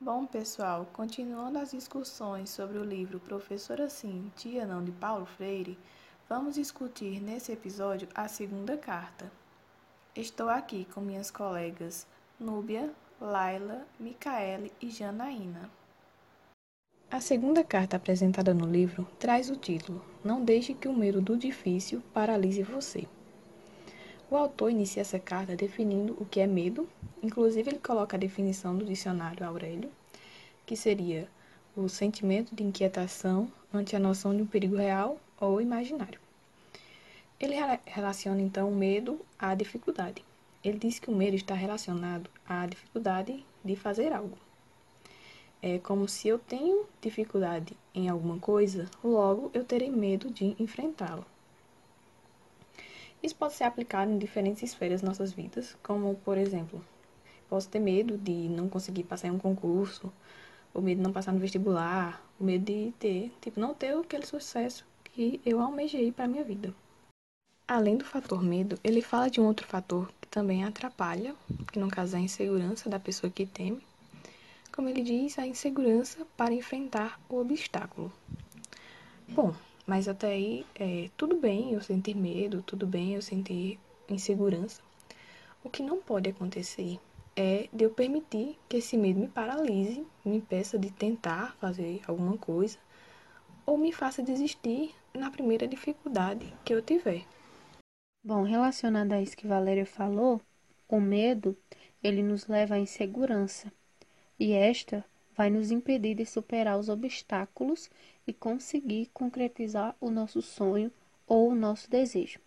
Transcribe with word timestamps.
Bom, 0.00 0.26
pessoal, 0.26 0.86
continuando 0.92 1.58
as 1.58 1.72
discussões 1.72 2.50
sobre 2.50 2.78
o 2.78 2.84
livro 2.84 3.18
Professora 3.18 3.90
Sim, 3.90 4.30
Tia 4.36 4.64
Não 4.64 4.84
de 4.84 4.92
Paulo 4.92 5.26
Freire, 5.26 5.76
vamos 6.28 6.54
discutir 6.54 7.20
nesse 7.20 7.50
episódio 7.50 8.06
a 8.14 8.28
segunda 8.28 8.76
carta. 8.76 9.28
Estou 10.14 10.48
aqui 10.48 10.86
com 10.94 11.00
minhas 11.00 11.32
colegas 11.32 12.06
Núbia, 12.38 12.92
Laila, 13.20 13.84
Micaele 13.98 14.72
e 14.80 14.88
Janaína. 14.88 15.68
A 17.10 17.20
segunda 17.20 17.64
carta 17.64 17.96
apresentada 17.96 18.54
no 18.54 18.66
livro 18.66 19.04
traz 19.18 19.50
o 19.50 19.56
título 19.56 20.00
Não 20.22 20.44
deixe 20.44 20.74
que 20.74 20.86
o 20.86 20.96
medo 20.96 21.20
do 21.20 21.36
difícil 21.36 22.00
paralise 22.14 22.62
você. 22.62 23.08
O 24.30 24.36
autor 24.36 24.70
inicia 24.70 25.00
essa 25.00 25.18
carta 25.18 25.56
definindo 25.56 26.14
o 26.20 26.26
que 26.26 26.40
é 26.40 26.46
medo, 26.46 26.86
inclusive 27.22 27.70
ele 27.70 27.78
coloca 27.78 28.14
a 28.14 28.20
definição 28.20 28.76
do 28.76 28.84
dicionário 28.84 29.46
Aurélio, 29.46 29.90
que 30.66 30.76
seria 30.76 31.26
o 31.74 31.88
sentimento 31.88 32.54
de 32.54 32.62
inquietação 32.62 33.50
ante 33.72 33.96
a 33.96 33.98
noção 33.98 34.36
de 34.36 34.42
um 34.42 34.46
perigo 34.46 34.76
real 34.76 35.18
ou 35.40 35.62
imaginário. 35.62 36.20
Ele 37.40 37.54
relaciona 37.86 38.42
então 38.42 38.68
o 38.68 38.76
medo 38.76 39.18
à 39.38 39.54
dificuldade. 39.54 40.22
Ele 40.62 40.76
diz 40.76 40.98
que 40.98 41.08
o 41.08 41.14
medo 41.14 41.34
está 41.34 41.54
relacionado 41.54 42.28
à 42.46 42.66
dificuldade 42.66 43.46
de 43.64 43.76
fazer 43.76 44.12
algo. 44.12 44.36
É 45.62 45.78
como 45.78 46.06
se 46.06 46.28
eu 46.28 46.38
tenho 46.38 46.84
dificuldade 47.00 47.74
em 47.94 48.10
alguma 48.10 48.38
coisa, 48.38 48.90
logo 49.02 49.50
eu 49.54 49.64
terei 49.64 49.90
medo 49.90 50.30
de 50.30 50.54
enfrentá-la. 50.58 51.24
Isso 53.22 53.34
pode 53.34 53.54
ser 53.54 53.64
aplicado 53.64 54.10
em 54.10 54.18
diferentes 54.18 54.62
esferas 54.62 55.00
das 55.00 55.08
nossas 55.08 55.32
vidas, 55.32 55.76
como, 55.82 56.14
por 56.24 56.38
exemplo, 56.38 56.84
posso 57.48 57.68
ter 57.68 57.80
medo 57.80 58.16
de 58.16 58.48
não 58.48 58.68
conseguir 58.68 59.02
passar 59.02 59.28
em 59.28 59.32
um 59.32 59.38
concurso, 59.38 60.12
o 60.72 60.80
medo 60.80 60.98
de 60.98 61.04
não 61.04 61.12
passar 61.12 61.32
no 61.32 61.40
vestibular, 61.40 62.22
o 62.38 62.44
medo 62.44 62.64
de 62.64 62.92
ter, 62.98 63.32
tipo, 63.40 63.58
não 63.58 63.74
ter 63.74 63.96
aquele 63.96 64.24
sucesso 64.24 64.86
que 65.02 65.40
eu 65.44 65.60
almejei 65.60 66.12
para 66.12 66.28
minha 66.28 66.44
vida. 66.44 66.72
Além 67.66 67.96
do 67.96 68.04
fator 68.04 68.42
medo, 68.42 68.78
ele 68.82 69.02
fala 69.02 69.28
de 69.28 69.40
um 69.40 69.46
outro 69.46 69.66
fator 69.66 70.10
que 70.20 70.28
também 70.28 70.64
atrapalha, 70.64 71.34
que 71.72 71.78
no 71.78 71.88
caso 71.88 72.16
é 72.16 72.18
a 72.18 72.22
insegurança 72.22 72.88
da 72.88 73.00
pessoa 73.00 73.30
que 73.30 73.44
teme. 73.44 73.82
Como 74.72 74.88
ele 74.88 75.02
diz, 75.02 75.38
a 75.38 75.46
insegurança 75.46 76.24
para 76.36 76.54
enfrentar 76.54 77.20
o 77.28 77.36
obstáculo. 77.36 78.12
Bom, 79.28 79.54
mas 79.88 80.06
até 80.06 80.26
aí, 80.32 80.66
é, 80.74 81.08
tudo 81.16 81.34
bem 81.34 81.72
eu 81.72 81.80
sentir 81.80 82.14
medo, 82.14 82.62
tudo 82.62 82.86
bem 82.86 83.14
eu 83.14 83.22
sentir 83.22 83.80
insegurança. 84.06 84.82
O 85.64 85.70
que 85.70 85.82
não 85.82 85.98
pode 85.98 86.28
acontecer 86.28 87.00
é 87.34 87.70
de 87.72 87.84
eu 87.84 87.90
permitir 87.90 88.58
que 88.68 88.76
esse 88.76 88.98
medo 88.98 89.18
me 89.18 89.28
paralise, 89.28 90.06
me 90.22 90.36
impeça 90.36 90.78
de 90.78 90.90
tentar 90.90 91.56
fazer 91.56 92.02
alguma 92.06 92.36
coisa 92.36 92.76
ou 93.64 93.78
me 93.78 93.90
faça 93.90 94.22
desistir 94.22 94.94
na 95.14 95.30
primeira 95.30 95.66
dificuldade 95.66 96.52
que 96.66 96.74
eu 96.74 96.82
tiver. 96.82 97.24
Bom, 98.22 98.42
relacionado 98.42 99.14
a 99.14 99.22
isso 99.22 99.38
que 99.38 99.46
Valéria 99.46 99.86
falou, 99.86 100.38
o 100.86 101.00
medo, 101.00 101.56
ele 102.02 102.22
nos 102.22 102.46
leva 102.46 102.74
à 102.74 102.78
insegurança. 102.78 103.72
E 104.38 104.52
esta 104.52 105.02
vai 105.34 105.48
nos 105.48 105.70
impedir 105.70 106.14
de 106.14 106.26
superar 106.26 106.78
os 106.78 106.90
obstáculos 106.90 107.88
e 108.28 108.32
conseguir 108.34 109.10
concretizar 109.14 109.96
o 109.98 110.10
nosso 110.10 110.42
sonho 110.42 110.92
ou 111.26 111.50
o 111.50 111.54
nosso 111.54 111.90
desejo. 111.90 112.38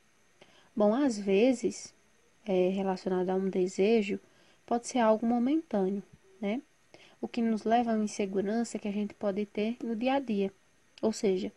Bom, 0.75 0.93
às 0.93 1.17
vezes, 1.17 1.93
é, 2.45 2.69
relacionado 2.69 3.31
a 3.31 3.35
um 3.35 3.49
desejo, 3.49 4.19
pode 4.65 4.87
ser 4.87 4.99
algo 4.99 5.25
momentâneo, 5.25 6.03
né? 6.39 6.61
O 7.19 7.27
que 7.27 7.41
nos 7.41 7.63
leva 7.63 7.91
a 7.91 7.95
uma 7.95 8.03
insegurança 8.03 8.79
que 8.79 8.87
a 8.87 8.91
gente 8.91 9.13
pode 9.15 9.45
ter 9.45 9.75
no 9.83 9.95
dia 9.95 10.13
a 10.13 10.19
dia. 10.19 10.51
Ou 11.01 11.11
seja, 11.11 11.51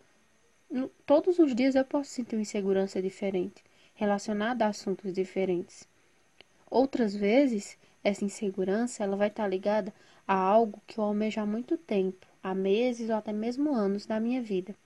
no, 0.71 0.89
todos 1.07 1.39
os 1.39 1.55
dias 1.55 1.75
eu 1.75 1.85
posso 1.85 2.11
sentir 2.11 2.35
uma 2.37 2.43
insegurança 2.43 3.01
diferente, 3.01 3.63
relacionada 3.95 4.65
a 4.65 4.69
assuntos 4.69 5.13
diferentes. 5.13 5.87
Outras 6.71 7.15
vezes, 7.15 7.79
essa 8.03 8.25
insegurança 8.25 9.05
ela 9.05 9.17
vai 9.17 9.29
estar 9.29 9.47
ligada 9.47 9.95
a 10.27 10.35
algo 10.35 10.83
que 10.87 10.99
eu 10.99 11.05
almejo 11.05 11.41
há 11.41 11.47
muito 11.47 11.77
tempo, 11.77 12.27
há 12.45 12.55
meses 12.55 13.09
ou 13.09 13.17
até 13.17 13.33
mesmo 13.33 13.75
anos 13.75 14.05
da 14.05 14.21
minha 14.21 14.43
vida. 14.43 14.77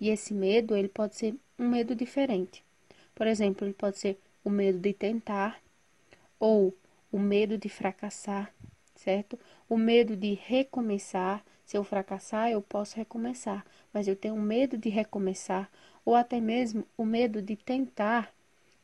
E 0.00 0.08
esse 0.08 0.32
medo, 0.32 0.76
ele 0.76 0.88
pode 0.88 1.16
ser 1.16 1.34
um 1.58 1.68
medo 1.68 1.92
diferente. 1.94 2.64
Por 3.16 3.26
exemplo, 3.26 3.66
ele 3.66 3.74
pode 3.74 3.98
ser 3.98 4.16
o 4.44 4.48
medo 4.48 4.78
de 4.78 4.92
tentar 4.92 5.60
ou 6.38 6.72
o 7.10 7.18
medo 7.18 7.58
de 7.58 7.68
fracassar, 7.68 8.54
certo? 8.94 9.38
O 9.68 9.76
medo 9.76 10.16
de 10.16 10.34
recomeçar. 10.34 11.44
Se 11.64 11.76
eu 11.76 11.82
fracassar, 11.82 12.50
eu 12.50 12.62
posso 12.62 12.96
recomeçar, 12.96 13.64
mas 13.92 14.06
eu 14.06 14.14
tenho 14.14 14.36
medo 14.36 14.76
de 14.76 14.90
recomeçar, 14.90 15.70
ou 16.04 16.14
até 16.14 16.38
mesmo 16.38 16.86
o 16.96 17.06
medo 17.06 17.40
de 17.40 17.56
tentar 17.56 18.32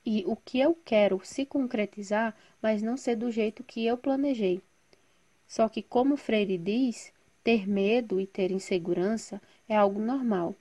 e 0.05 0.25
o 0.27 0.35
que 0.35 0.59
eu 0.59 0.75
quero 0.85 1.21
se 1.23 1.45
concretizar, 1.45 2.35
mas 2.63 2.81
não 2.81 2.97
ser 2.97 3.17
do 3.17 3.31
jeito 3.31 3.63
que 3.63 3.85
eu 3.85 3.99
planejei. 3.99 4.63
Só 5.47 5.69
que, 5.69 5.83
como 5.83 6.17
Freire 6.17 6.57
diz, 6.57 7.13
ter 7.43 7.69
medo 7.69 8.21
e 8.21 8.27
ter 8.27 8.51
insegurança 8.51 9.41
é 9.69 9.77
algo 9.77 10.01
normal. 10.01 10.55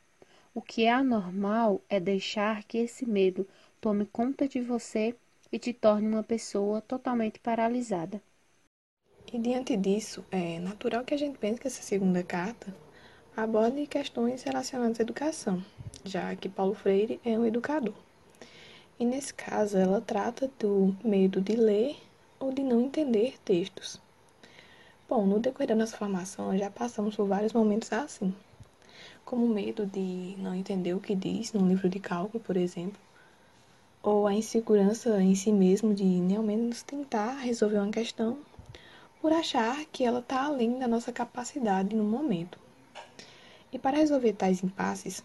O 0.54 0.62
que 0.62 0.86
é 0.86 0.92
anormal 0.92 1.82
é 1.90 2.00
deixar 2.00 2.64
que 2.64 2.78
esse 2.78 3.06
medo 3.06 3.48
tome 3.80 4.06
conta 4.06 4.48
de 4.48 4.62
você 4.62 5.16
e 5.52 5.60
te 5.60 5.74
torne 5.74 6.08
uma 6.08 6.24
pessoa 6.24 6.82
totalmente 6.82 7.40
paralisada. 7.40 8.22
E 9.32 9.38
diante 9.38 9.78
disso, 9.78 10.26
é 10.32 10.60
natural 10.60 11.04
que 11.04 11.14
a 11.14 11.18
gente 11.18 11.38
pense 11.38 11.60
que 11.62 11.68
essa 11.68 11.84
segunda 11.84 12.24
carta 12.24 12.76
aborde 13.36 13.86
questões 13.86 14.44
relacionadas 14.44 15.00
à 15.00 15.04
educação, 15.04 15.64
já 16.04 16.36
que 16.36 16.50
Paulo 16.50 16.74
Freire 16.74 17.20
é 17.24 17.38
um 17.38 17.46
educador. 17.46 17.94
E 19.00 19.06
nesse 19.06 19.34
caso, 19.34 19.78
ela 19.78 20.02
trata 20.02 20.50
do 20.60 20.96
medo 21.04 21.40
de 21.40 21.56
ler 21.56 21.96
ou 22.40 22.52
de 22.52 22.64
não 22.64 22.82
entender 22.82 23.36
textos. 23.46 24.02
Bom, 25.09 25.25
no 25.25 25.40
decorrer 25.40 25.70
da 25.70 25.74
nossa 25.74 25.97
formação, 25.97 26.56
já 26.56 26.70
passamos 26.70 27.16
por 27.16 27.25
vários 27.25 27.52
momentos 27.52 27.92
assim, 27.92 28.31
como 29.25 29.44
o 29.44 29.50
medo 29.50 29.84
de 29.84 30.36
não 30.38 30.53
entender 30.53 30.94
o 30.94 31.00
que 31.00 31.16
diz 31.16 31.52
num 31.52 31.68
livro 31.68 31.90
de 31.90 32.00
cálculo, 32.00 32.44
por 32.44 32.56
exemplo, 32.56 33.02
ou 34.03 34.28
a 34.28 34.36
insegurança 34.36 35.19
em 35.19 35.34
si 35.34 35.52
mesmo 35.52 35.96
de 35.96 36.03
nem 36.03 36.38
ao 36.38 36.44
menos 36.44 36.84
tentar 36.84 37.40
resolver 37.40 37.80
uma 37.80 37.90
questão 37.90 38.38
por 39.19 39.34
achar 39.34 39.84
que 39.86 40.06
ela 40.06 40.19
está 40.19 40.44
além 40.44 40.78
da 40.78 40.88
nossa 40.88 41.12
capacidade 41.12 41.96
no 41.96 42.03
momento. 42.03 42.59
E 43.74 43.80
para 43.80 43.98
resolver 43.98 44.34
tais 44.34 44.64
impasses, 44.64 45.24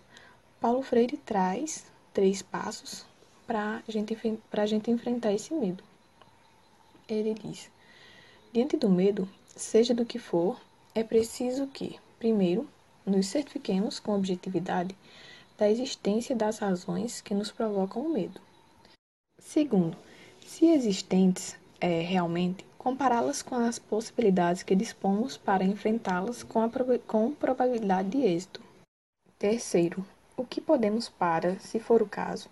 Paulo 0.63 0.81
Freire 0.81 1.19
traz 1.19 1.85
três 2.15 2.41
passos 2.41 3.05
para 3.47 3.83
gente, 3.87 4.17
a 4.51 4.67
gente 4.67 4.91
enfrentar 4.91 5.35
esse 5.35 5.53
medo. 5.53 5.85
Ele 7.07 7.35
diz: 7.35 7.71
diante 8.51 8.79
do 8.79 8.89
medo, 8.89 9.29
seja 9.57 9.95
do 9.95 10.05
que 10.05 10.19
for, 10.19 10.61
é 10.95 11.03
preciso 11.03 11.67
que, 11.67 11.99
primeiro, 12.19 12.69
nos 13.07 13.27
certifiquemos 13.27 14.01
com 14.01 14.17
objetividade 14.17 14.97
da 15.57 15.71
existência 15.71 16.35
das 16.35 16.59
razões 16.59 17.21
que 17.21 17.35
nos 17.35 17.51
provocam 17.51 18.03
o 18.03 18.13
medo. 18.13 18.41
Segundo, 19.39 19.97
se 20.45 20.67
existentes, 20.67 21.57
é, 21.81 22.01
realmente, 22.01 22.65
compará-las 22.79 23.43
com 23.43 23.55
as 23.55 23.79
possibilidades 23.79 24.63
que 24.63 24.75
dispomos 24.75 25.37
para 25.37 25.65
enfrentá-las 25.65 26.43
com, 26.43 26.61
com 27.07 27.33
probabilidade 27.33 28.11
de 28.11 28.23
êxito. 28.23 28.63
Terceiro, 29.39 30.05
o 30.37 30.45
que 30.45 30.61
podemos 30.61 31.09
para, 31.09 31.59
se 31.61 31.79
for 31.79 32.03
o 32.03 32.09
caso, 32.09 32.49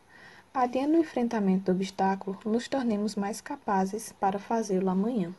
adiando 0.54 0.94
o 0.94 1.00
enfrentamento 1.00 1.64
do 1.64 1.72
obstáculo, 1.72 2.38
nos 2.44 2.68
tornemos 2.68 3.14
mais 3.14 3.40
capazes 3.40 4.12
para 4.12 4.38
fazê-lo 4.38 4.90
amanhã. 4.90 5.34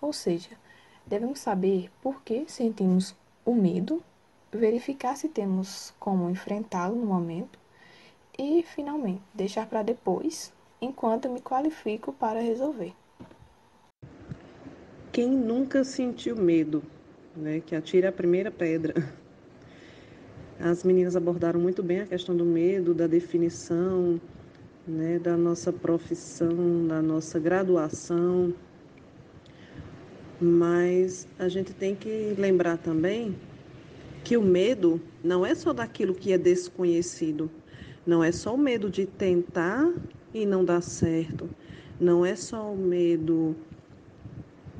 Ou 0.00 0.12
seja, 0.12 0.50
devemos 1.06 1.40
saber 1.40 1.90
por 2.02 2.22
que 2.22 2.44
sentimos 2.46 3.14
o 3.44 3.54
medo, 3.54 4.02
verificar 4.52 5.16
se 5.16 5.28
temos 5.28 5.92
como 5.98 6.30
enfrentá-lo 6.30 6.96
no 6.96 7.06
momento 7.06 7.58
e, 8.38 8.62
finalmente, 8.62 9.22
deixar 9.34 9.66
para 9.66 9.82
depois, 9.82 10.52
enquanto 10.80 11.28
me 11.28 11.40
qualifico 11.40 12.12
para 12.12 12.40
resolver. 12.40 12.92
Quem 15.10 15.28
nunca 15.28 15.84
sentiu 15.84 16.36
medo, 16.36 16.82
né, 17.36 17.60
que 17.60 17.74
atira 17.74 18.08
a 18.08 18.12
primeira 18.12 18.50
pedra. 18.50 18.94
As 20.58 20.84
meninas 20.84 21.16
abordaram 21.16 21.60
muito 21.60 21.82
bem 21.82 22.00
a 22.00 22.06
questão 22.06 22.36
do 22.36 22.44
medo, 22.44 22.94
da 22.94 23.06
definição, 23.06 24.20
né, 24.86 25.18
da 25.18 25.36
nossa 25.36 25.72
profissão, 25.72 26.86
da 26.86 27.02
nossa 27.02 27.38
graduação, 27.38 28.54
mas 30.42 31.28
a 31.38 31.48
gente 31.48 31.72
tem 31.72 31.94
que 31.94 32.34
lembrar 32.36 32.76
também 32.76 33.34
que 34.24 34.36
o 34.36 34.42
medo 34.42 35.00
não 35.22 35.46
é 35.46 35.54
só 35.54 35.72
daquilo 35.72 36.14
que 36.14 36.32
é 36.32 36.38
desconhecido, 36.38 37.48
não 38.04 38.22
é 38.24 38.32
só 38.32 38.54
o 38.54 38.58
medo 38.58 38.90
de 38.90 39.06
tentar 39.06 39.88
e 40.34 40.44
não 40.44 40.64
dar 40.64 40.80
certo, 40.80 41.48
não 42.00 42.26
é 42.26 42.34
só 42.34 42.72
o 42.72 42.76
medo 42.76 43.54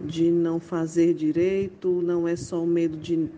de 0.05 0.31
não 0.31 0.59
fazer 0.59 1.15
direito, 1.15 2.03
não 2.03 2.27
é 2.27 2.35
só 2.35 2.63
o 2.63 2.67
medo 2.67 2.97
de 2.97 3.29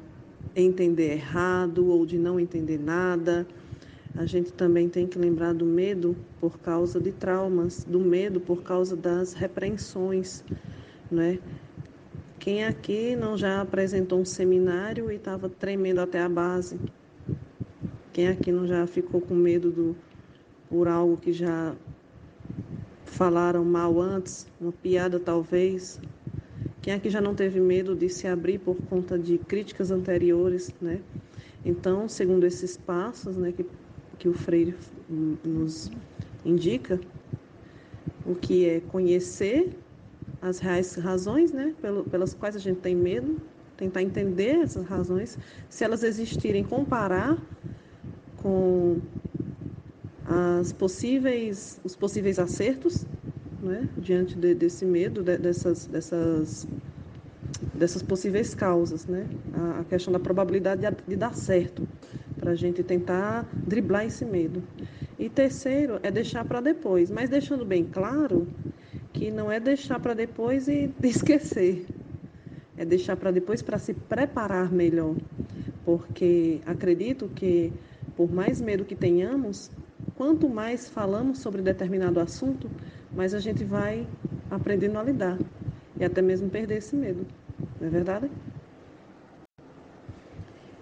entender 0.57 1.13
errado 1.13 1.87
ou 1.89 2.07
de 2.07 2.19
não 2.19 2.41
entender 2.41 2.79
nada. 2.79 3.47
A 4.17 4.25
gente 4.25 4.53
também 4.53 4.89
tem 4.89 5.07
que 5.07 5.19
lembrar 5.19 5.53
do 5.53 5.67
medo 5.67 6.17
por 6.41 6.59
causa 6.59 7.01
de 7.01 7.13
traumas, 7.13 7.85
do 7.85 7.99
medo 7.99 8.41
por 8.41 8.63
causa 8.63 8.97
das 8.97 9.35
repreensões, 9.35 10.43
né? 11.11 11.39
Quem 12.39 12.65
aqui 12.65 13.17
não 13.17 13.37
já 13.37 13.61
apresentou 13.61 14.21
um 14.21 14.25
seminário 14.25 15.11
e 15.11 15.17
estava 15.17 15.49
tremendo 15.49 16.01
até 16.01 16.21
a 16.21 16.29
base? 16.29 16.79
Quem 18.13 18.29
aqui 18.29 18.53
não 18.53 18.67
já 18.67 18.87
ficou 18.87 19.21
com 19.21 19.35
medo 19.35 19.71
do, 19.71 19.97
por 20.69 20.87
algo 20.87 21.17
que 21.17 21.33
já 21.33 21.75
falaram 23.05 23.65
mal 23.65 24.01
antes, 24.01 24.47
uma 24.61 24.73
piada 24.73 25.19
talvez? 25.19 26.01
Quem 26.83 26.93
aqui 26.93 27.09
já 27.09 27.21
não 27.21 27.35
teve 27.35 27.61
medo 27.61 27.97
de 27.97 28.11
se 28.11 28.27
abrir 28.27 28.59
por 28.59 28.77
conta 28.91 29.19
de 29.19 29.39
críticas 29.39 29.91
anteriores, 29.91 30.75
né? 30.81 31.01
Então, 31.65 32.09
segundo 32.09 32.45
esses 32.45 32.77
passos, 32.77 33.37
né, 33.37 33.53
que, 33.53 33.65
que 34.19 34.29
o 34.29 34.35
Freire 34.35 34.77
nos 35.43 35.91
indica, 36.45 37.01
o 38.27 38.35
que 38.35 38.69
é 38.69 38.81
conhecer 38.81 39.71
as 40.45 40.59
reais 40.59 40.95
razões, 40.97 41.53
né, 41.53 41.75
pelas 42.11 42.35
quais 42.35 42.55
a 42.55 42.59
gente 42.59 42.81
tem 42.81 42.95
medo, 42.95 43.41
tentar 43.79 44.03
entender 44.03 44.57
essas 44.63 44.85
razões, 44.85 45.39
se 45.71 45.83
elas 45.83 46.03
existirem, 46.03 46.63
comparar 46.63 47.39
com 48.37 49.01
as 50.27 50.71
possíveis, 50.71 51.81
os 51.83 51.97
possíveis 51.97 52.39
acertos 52.39 53.07
né, 53.63 53.89
diante 53.97 54.37
de, 54.37 54.55
desse 54.55 54.85
medo, 54.85 55.23
de, 55.23 55.39
dessas, 55.39 55.87
dessas, 55.87 56.69
dessas 57.75 58.03
possíveis 58.03 58.55
causas, 58.55 59.07
né? 59.07 59.27
A, 59.55 59.81
a 59.81 59.85
questão 59.85 60.13
da 60.13 60.21
probabilidade 60.21 60.83
de, 60.83 60.95
de 61.09 61.17
dar 61.17 61.35
certo, 61.35 61.89
para 62.39 62.51
a 62.51 62.55
gente 62.55 62.83
tentar 62.83 63.49
driblar 63.67 64.05
esse 64.05 64.27
medo. 64.27 64.63
E 65.19 65.31
terceiro 65.31 65.99
é 66.03 66.11
deixar 66.11 66.45
para 66.45 66.61
depois, 66.61 67.11
mas 67.11 67.31
deixando 67.31 67.65
bem 67.65 67.85
claro 67.85 68.47
que 69.15 69.31
não 69.31 69.51
é 69.51 69.59
deixar 69.59 69.99
para 70.01 70.13
depois 70.13 70.69
e 70.69 70.93
esquecer, 71.03 71.87
é 72.77 72.85
deixar 72.85 73.17
para 73.17 73.31
depois 73.31 73.63
para 73.63 73.79
se 73.79 73.95
preparar 73.95 74.71
melhor, 74.71 75.15
porque 75.85 76.61
acredito 76.67 77.29
que 77.29 77.73
por 78.17 78.31
mais 78.31 78.61
medo 78.61 78.85
que 78.85 78.95
tenhamos, 78.95 79.71
quanto 80.17 80.49
mais 80.49 80.89
falamos 80.89 81.39
sobre 81.39 81.63
determinado 81.63 82.21
assunto, 82.21 82.69
mais 83.13 83.33
a 83.33 83.39
gente 83.39 83.65
vai 83.65 84.07
aprendendo 84.51 84.99
a 84.99 85.03
lidar 85.03 85.39
e 85.99 86.05
até 86.05 86.21
mesmo 86.21 86.51
perder 86.51 86.79
esse 86.79 86.97
medo. 86.97 87.25
Não 87.81 87.87
é 87.87 87.91
verdade? 87.91 88.31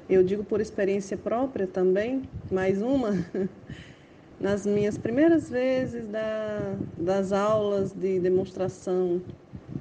Eu 0.09 0.23
digo 0.23 0.43
por 0.43 0.61
experiência 0.61 1.17
própria 1.17 1.67
também, 1.67 2.23
mais 2.51 2.83
uma, 2.83 3.13
nas 4.43 4.67
minhas 4.67 4.99
primeiras 4.99 5.49
vezes 5.49 6.05
da, 6.09 6.75
das 6.99 7.33
aulas 7.33 7.93
de 7.93 8.19
demonstração, 8.19 9.23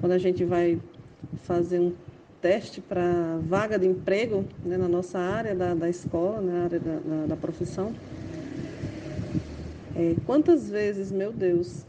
quando 0.00 0.12
a 0.12 0.18
gente 0.18 0.44
vai 0.44 0.80
fazer 1.42 1.80
um 1.80 1.92
teste 2.40 2.80
para 2.80 3.38
vaga 3.42 3.76
de 3.76 3.88
emprego 3.88 4.44
né, 4.64 4.76
na 4.76 4.86
nossa 4.86 5.18
área 5.18 5.52
da, 5.52 5.74
da 5.74 5.88
escola, 5.88 6.40
na 6.40 6.64
área 6.64 6.78
da, 6.78 6.94
da, 6.94 7.26
da 7.26 7.36
profissão. 7.36 7.92
É, 9.96 10.14
quantas 10.24 10.70
vezes, 10.70 11.10
meu 11.10 11.32
Deus, 11.32 11.84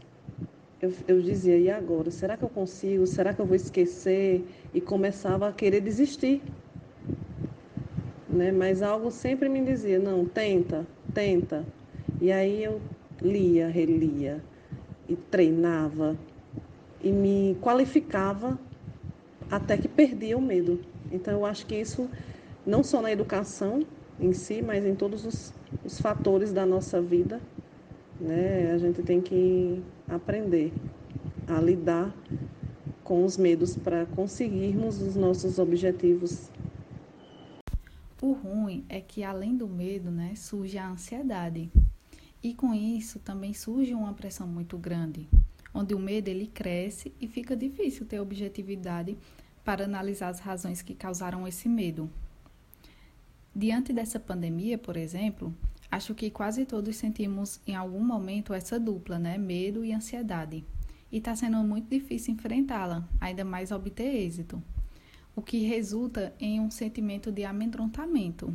eu, 0.82 0.92
eu 1.06 1.22
dizia, 1.22 1.56
e 1.56 1.70
agora? 1.70 2.10
Será 2.10 2.36
que 2.36 2.42
eu 2.42 2.48
consigo? 2.48 3.06
Será 3.06 3.32
que 3.32 3.40
eu 3.40 3.46
vou 3.46 3.54
esquecer? 3.54 4.44
E 4.74 4.80
começava 4.80 5.48
a 5.48 5.52
querer 5.52 5.80
desistir. 5.80 6.42
Né? 8.28 8.50
Mas 8.50 8.82
algo 8.82 9.12
sempre 9.12 9.48
me 9.48 9.64
dizia, 9.64 10.00
não, 10.00 10.24
tenta, 10.24 10.84
tenta. 11.14 11.64
E 12.24 12.32
aí 12.32 12.64
eu 12.64 12.80
lia, 13.20 13.68
relia 13.68 14.42
e 15.06 15.14
treinava 15.14 16.16
e 17.02 17.12
me 17.12 17.54
qualificava 17.60 18.58
até 19.50 19.76
que 19.76 19.86
perdia 19.86 20.34
o 20.34 20.40
medo. 20.40 20.80
Então 21.12 21.34
eu 21.34 21.44
acho 21.44 21.66
que 21.66 21.74
isso 21.78 22.08
não 22.64 22.82
só 22.82 23.02
na 23.02 23.12
educação 23.12 23.84
em 24.18 24.32
si, 24.32 24.62
mas 24.62 24.86
em 24.86 24.94
todos 24.94 25.26
os, 25.26 25.52
os 25.84 26.00
fatores 26.00 26.50
da 26.50 26.64
nossa 26.64 26.98
vida, 26.98 27.42
né? 28.18 28.72
A 28.72 28.78
gente 28.78 29.02
tem 29.02 29.20
que 29.20 29.82
aprender 30.08 30.72
a 31.46 31.60
lidar 31.60 32.10
com 33.02 33.22
os 33.22 33.36
medos 33.36 33.76
para 33.76 34.06
conseguirmos 34.06 35.02
os 35.02 35.14
nossos 35.14 35.58
objetivos. 35.58 36.50
O 38.22 38.32
ruim 38.32 38.82
é 38.88 38.98
que 38.98 39.22
além 39.22 39.54
do 39.54 39.68
medo, 39.68 40.10
né, 40.10 40.32
surge 40.34 40.78
a 40.78 40.88
ansiedade. 40.88 41.70
E 42.44 42.54
com 42.54 42.72
isso 42.72 43.18
também 43.18 43.52
surge 43.52 43.92
uma 43.92 44.12
pressão 44.12 44.46
muito 44.46 44.78
grande, 44.78 45.26
onde 45.74 45.94
o 45.94 45.98
medo 45.98 46.28
ele 46.28 46.46
cresce 46.46 47.12
e 47.20 47.26
fica 47.26 47.56
difícil 47.56 48.06
ter 48.06 48.20
objetividade 48.20 49.16
para 49.64 49.84
analisar 49.84 50.28
as 50.28 50.38
razões 50.38 50.80
que 50.80 50.94
causaram 50.94 51.48
esse 51.48 51.68
medo. 51.68 52.08
Diante 53.52 53.92
dessa 53.92 54.20
pandemia, 54.20 54.78
por 54.78 54.96
exemplo, 54.96 55.52
Acho 55.94 56.12
que 56.12 56.28
quase 56.28 56.64
todos 56.66 56.96
sentimos 56.96 57.60
em 57.64 57.76
algum 57.76 58.02
momento 58.02 58.52
essa 58.52 58.80
dupla, 58.80 59.16
né? 59.16 59.38
Medo 59.38 59.84
e 59.84 59.92
ansiedade. 59.92 60.64
E 61.12 61.18
está 61.18 61.36
sendo 61.36 61.58
muito 61.58 61.88
difícil 61.88 62.34
enfrentá-la, 62.34 63.08
ainda 63.20 63.44
mais 63.44 63.70
obter 63.70 64.12
êxito, 64.12 64.60
o 65.36 65.40
que 65.40 65.62
resulta 65.62 66.34
em 66.40 66.58
um 66.58 66.68
sentimento 66.68 67.30
de 67.30 67.44
amedrontamento. 67.44 68.52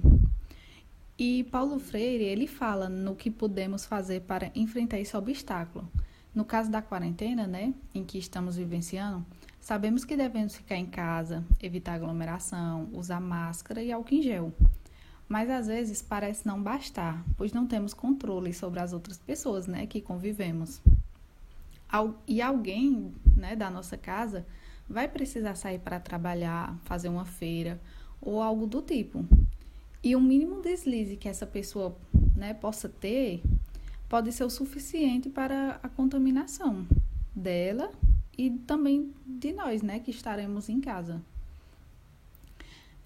E 1.21 1.43
Paulo 1.43 1.79
Freire, 1.79 2.23
ele 2.23 2.47
fala 2.47 2.87
no 2.87 3.13
que 3.13 3.29
podemos 3.29 3.83
fazer 3.83 4.21
para 4.21 4.49
enfrentar 4.55 4.99
esse 4.99 5.17
obstáculo. 5.17 5.85
No 6.33 6.45
caso 6.45 6.71
da 6.71 6.81
quarentena, 6.81 7.45
né, 7.45 7.73
em 7.93 8.05
que 8.05 8.17
estamos 8.17 8.55
vivenciando, 8.55 9.25
sabemos 9.59 10.05
que 10.05 10.15
devemos 10.15 10.55
ficar 10.55 10.77
em 10.77 10.85
casa, 10.85 11.43
evitar 11.61 11.95
aglomeração, 11.95 12.87
usar 12.93 13.19
máscara 13.19 13.83
e 13.83 13.91
álcool 13.91 14.15
em 14.15 14.21
gel. 14.21 14.53
Mas 15.27 15.49
às 15.49 15.67
vezes 15.67 16.01
parece 16.01 16.47
não 16.47 16.63
bastar, 16.63 17.21
pois 17.35 17.51
não 17.51 17.67
temos 17.67 17.93
controle 17.93 18.53
sobre 18.53 18.79
as 18.79 18.93
outras 18.93 19.17
pessoas, 19.17 19.67
né, 19.67 19.85
que 19.87 19.99
convivemos. 19.99 20.81
E 22.25 22.41
alguém, 22.41 23.13
né, 23.35 23.57
da 23.57 23.69
nossa 23.69 23.97
casa 23.97 24.45
vai 24.87 25.09
precisar 25.09 25.55
sair 25.55 25.79
para 25.79 25.99
trabalhar, 25.99 26.77
fazer 26.85 27.09
uma 27.09 27.25
feira 27.25 27.77
ou 28.21 28.41
algo 28.41 28.65
do 28.65 28.81
tipo. 28.81 29.25
E 30.01 30.15
o 30.15 30.21
mínimo 30.21 30.61
deslize 30.61 31.17
que 31.17 31.27
essa 31.27 31.45
pessoa, 31.45 31.95
né, 32.35 32.53
possa 32.53 32.87
ter 32.87 33.41
pode 34.07 34.31
ser 34.31 34.43
o 34.43 34.49
suficiente 34.49 35.29
para 35.29 35.79
a 35.83 35.87
contaminação 35.87 36.87
dela 37.35 37.91
e 38.37 38.49
também 38.49 39.13
de 39.25 39.53
nós, 39.53 39.81
né, 39.81 39.99
que 39.99 40.09
estaremos 40.09 40.67
em 40.67 40.81
casa. 40.81 41.21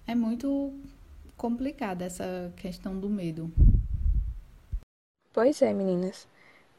É 0.06 0.14
muito 0.14 0.72
complicada 1.36 2.04
essa 2.04 2.52
questão 2.56 2.98
do 2.98 3.10
medo. 3.10 3.52
Pois 5.32 5.60
é, 5.60 5.74
meninas, 5.74 6.28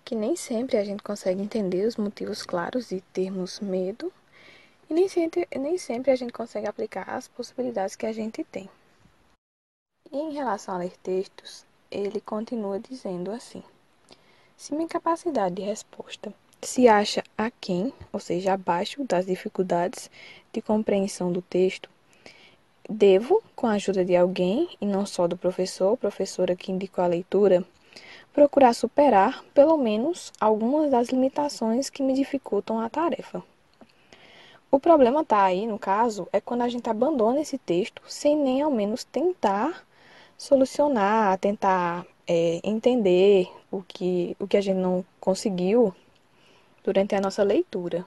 que 0.04 0.16
nem 0.16 0.36
sempre 0.36 0.78
a 0.78 0.84
gente 0.86 1.04
consegue 1.04 1.42
entender 1.42 1.86
os 1.86 1.98
motivos 1.98 2.44
claros 2.44 2.90
de 2.90 3.02
termos 3.14 3.60
medo 3.60 4.12
e 4.90 4.94
nem 4.94 5.10
sempre, 5.10 5.48
nem 5.56 5.78
sempre 5.78 6.12
a 6.12 6.16
gente 6.16 6.32
consegue 6.32 6.68
aplicar 6.68 7.10
as 7.10 7.28
possibilidades 7.28 7.96
que 7.96 8.06
a 8.06 8.14
gente 8.14 8.44
tem. 8.44 8.70
Em 10.18 10.32
relação 10.32 10.76
a 10.76 10.78
ler 10.78 10.94
textos, 11.04 11.66
ele 11.92 12.22
continua 12.22 12.80
dizendo 12.80 13.32
assim: 13.32 13.62
se 14.56 14.74
minha 14.74 14.88
capacidade 14.88 15.56
de 15.56 15.62
resposta 15.62 16.34
se 16.62 16.88
acha 16.88 17.22
aquém, 17.38 17.92
ou 18.14 18.20
seja, 18.22 18.54
abaixo 18.54 19.04
das 19.04 19.26
dificuldades 19.26 20.10
de 20.54 20.62
compreensão 20.62 21.34
do 21.34 21.42
texto, 21.42 21.90
Devo, 22.90 23.44
com 23.58 23.68
a 23.68 23.74
ajuda 23.74 24.06
de 24.06 24.16
alguém, 24.16 24.70
e 24.80 24.86
não 24.86 25.06
só 25.06 25.28
do 25.28 25.36
professor 25.36 25.90
ou 25.90 25.98
professora 25.98 26.56
que 26.56 26.72
indicou 26.72 27.04
a 27.04 27.08
leitura, 27.08 27.66
procurar 28.32 28.74
superar, 28.74 29.44
pelo 29.54 29.76
menos, 29.76 30.32
algumas 30.40 30.92
das 30.92 31.10
limitações 31.10 31.90
que 31.90 32.02
me 32.02 32.14
dificultam 32.14 32.80
a 32.80 32.88
tarefa. 32.88 33.44
O 34.72 34.80
problema 34.80 35.24
está 35.24 35.44
aí, 35.44 35.68
no 35.68 35.78
caso, 35.78 36.26
é 36.32 36.40
quando 36.40 36.62
a 36.62 36.70
gente 36.70 36.90
abandona 36.90 37.42
esse 37.42 37.58
texto 37.58 38.02
sem 38.08 38.38
nem 38.38 38.62
ao 38.62 38.72
menos 38.72 39.04
tentar 39.04 39.86
solucionar, 40.38 41.38
tentar 41.38 42.06
é, 42.28 42.60
entender 42.64 43.48
o 43.72 43.82
que, 43.82 44.36
o 44.40 44.48
que 44.48 44.58
a 44.58 44.62
gente 44.62 44.78
não 44.78 45.06
conseguiu 45.20 45.94
durante 46.84 47.16
a 47.16 47.22
nossa 47.22 47.44
leitura. 47.44 48.06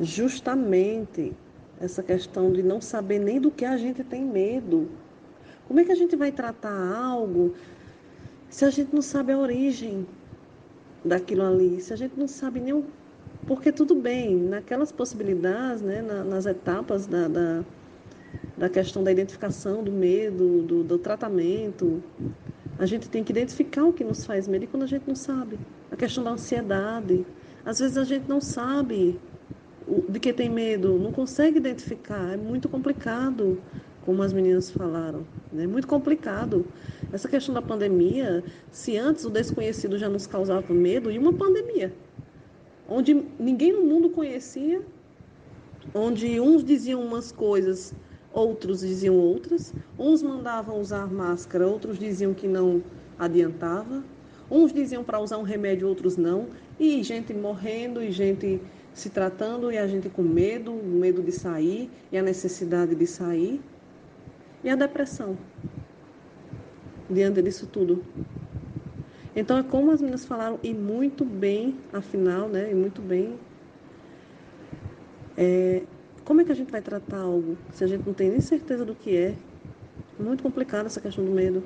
Justamente 0.00 1.32
essa 1.80 2.02
questão 2.02 2.52
de 2.52 2.62
não 2.62 2.80
saber 2.80 3.18
nem 3.18 3.40
do 3.40 3.50
que 3.50 3.64
a 3.64 3.76
gente 3.76 4.02
tem 4.04 4.24
medo. 4.24 4.88
Como 5.66 5.80
é 5.80 5.84
que 5.84 5.92
a 5.92 5.96
gente 5.96 6.16
vai 6.16 6.32
tratar 6.32 6.96
algo 6.96 7.54
se 8.48 8.64
a 8.64 8.70
gente 8.70 8.94
não 8.94 9.02
sabe 9.02 9.32
a 9.32 9.38
origem 9.38 10.06
daquilo 11.04 11.42
ali, 11.42 11.80
se 11.80 11.92
a 11.92 11.96
gente 11.96 12.18
não 12.18 12.28
sabe 12.28 12.60
nem 12.60 12.72
o 12.72 12.84
Porque 13.46 13.70
tudo 13.70 13.94
bem, 13.94 14.34
naquelas 14.36 14.90
possibilidades, 14.90 15.82
né, 15.82 16.02
nas 16.02 16.46
etapas 16.46 17.06
da, 17.06 17.28
da, 17.28 17.64
da 18.56 18.68
questão 18.68 19.02
da 19.04 19.12
identificação 19.12 19.82
do 19.82 19.92
medo, 19.92 20.62
do, 20.62 20.82
do 20.82 20.98
tratamento, 20.98 22.02
a 22.78 22.86
gente 22.86 23.08
tem 23.08 23.22
que 23.22 23.32
identificar 23.32 23.84
o 23.84 23.92
que 23.92 24.04
nos 24.04 24.24
faz 24.24 24.48
medo 24.48 24.64
e 24.64 24.66
quando 24.66 24.82
a 24.82 24.86
gente 24.86 25.06
não 25.06 25.14
sabe. 25.14 25.58
A 25.90 25.96
questão 25.96 26.22
da 26.24 26.30
ansiedade. 26.30 27.26
Às 27.64 27.78
vezes 27.78 27.96
a 27.96 28.04
gente 28.04 28.28
não 28.28 28.40
sabe 28.40 29.18
de 30.08 30.18
que 30.18 30.32
tem 30.32 30.50
medo, 30.50 30.98
não 30.98 31.12
consegue 31.12 31.58
identificar, 31.58 32.34
é 32.34 32.36
muito 32.36 32.68
complicado, 32.68 33.60
como 34.04 34.22
as 34.22 34.32
meninas 34.32 34.70
falaram, 34.70 35.26
é 35.52 35.56
né? 35.56 35.66
muito 35.66 35.86
complicado. 35.86 36.66
Essa 37.12 37.28
questão 37.28 37.54
da 37.54 37.62
pandemia, 37.62 38.44
se 38.70 38.96
antes 38.96 39.24
o 39.24 39.30
desconhecido 39.30 39.98
já 39.98 40.08
nos 40.08 40.26
causava 40.26 40.72
medo, 40.72 41.10
e 41.10 41.18
uma 41.18 41.32
pandemia, 41.32 41.92
onde 42.88 43.14
ninguém 43.38 43.72
no 43.72 43.82
mundo 43.82 44.10
conhecia, 44.10 44.82
onde 45.94 46.40
uns 46.40 46.64
diziam 46.64 47.02
umas 47.02 47.30
coisas, 47.30 47.94
outros 48.36 48.80
diziam 48.80 49.16
outras, 49.16 49.72
uns 49.98 50.22
mandavam 50.22 50.78
usar 50.78 51.10
máscara, 51.10 51.66
outros 51.66 51.98
diziam 51.98 52.34
que 52.34 52.46
não 52.46 52.82
adiantava, 53.18 54.04
uns 54.50 54.72
diziam 54.72 55.02
para 55.02 55.18
usar 55.18 55.38
um 55.38 55.42
remédio, 55.42 55.88
outros 55.88 56.18
não, 56.18 56.48
e 56.78 57.02
gente 57.02 57.32
morrendo 57.32 58.02
e 58.02 58.12
gente 58.12 58.60
se 58.92 59.08
tratando 59.08 59.72
e 59.72 59.78
a 59.78 59.86
gente 59.86 60.10
com 60.10 60.22
medo, 60.22 60.72
medo 60.72 61.22
de 61.22 61.32
sair 61.32 61.90
e 62.12 62.18
a 62.18 62.22
necessidade 62.22 62.94
de 62.94 63.06
sair. 63.06 63.60
E 64.62 64.68
a 64.68 64.76
depressão 64.76 65.36
diante 67.08 67.40
disso 67.40 67.66
tudo. 67.66 68.04
Então 69.34 69.58
é 69.58 69.62
como 69.62 69.90
as 69.90 70.00
meninas 70.00 70.24
falaram, 70.24 70.58
e 70.62 70.74
muito 70.74 71.24
bem, 71.24 71.76
afinal, 71.92 72.48
né? 72.48 72.70
E 72.70 72.74
muito 72.74 73.00
bem. 73.00 73.38
É, 75.36 75.82
como 76.26 76.40
é 76.40 76.44
que 76.44 76.50
a 76.50 76.56
gente 76.56 76.72
vai 76.72 76.82
tratar 76.82 77.20
algo 77.20 77.56
se 77.72 77.84
a 77.84 77.86
gente 77.86 78.04
não 78.04 78.12
tem 78.12 78.28
nem 78.28 78.40
certeza 78.40 78.84
do 78.84 78.96
que 78.96 79.16
é? 79.16 79.36
Muito 80.18 80.42
complicada 80.42 80.86
essa 80.88 81.00
questão 81.00 81.24
do 81.24 81.30
medo. 81.30 81.62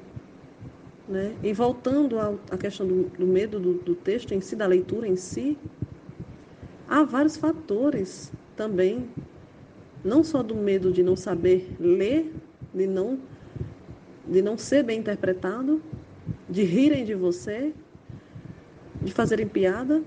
Né? 1.09 1.35
E 1.43 1.53
voltando 1.55 2.21
à 2.21 2.59
questão 2.59 2.87
do, 2.87 3.05
do 3.05 3.27
medo 3.27 3.59
do, 3.59 3.73
do 3.73 3.95
texto 3.95 4.33
em 4.33 4.41
si, 4.43 4.55
da 4.55 4.67
leitura 4.67 5.09
em 5.09 5.17
si, 5.17 5.57
há 6.87 7.03
vários 7.03 7.39
fatores 7.39 8.31
também, 8.55 9.09
não 10.05 10.23
só 10.23 10.43
do 10.43 10.55
medo 10.55 10.93
de 10.93 11.03
não 11.03 11.17
saber 11.17 11.75
ler, 11.81 12.31
de 12.75 12.87
não, 12.87 13.19
de 14.29 14.43
não 14.43 14.59
ser 14.59 14.85
bem 14.85 15.01
interpretado, 15.01 15.83
de 16.51 16.65
rirem 16.65 17.07
de 17.07 17.15
você, 17.15 17.73
de 19.01 19.11
fazerem 19.11 19.49
piada, 19.49 20.03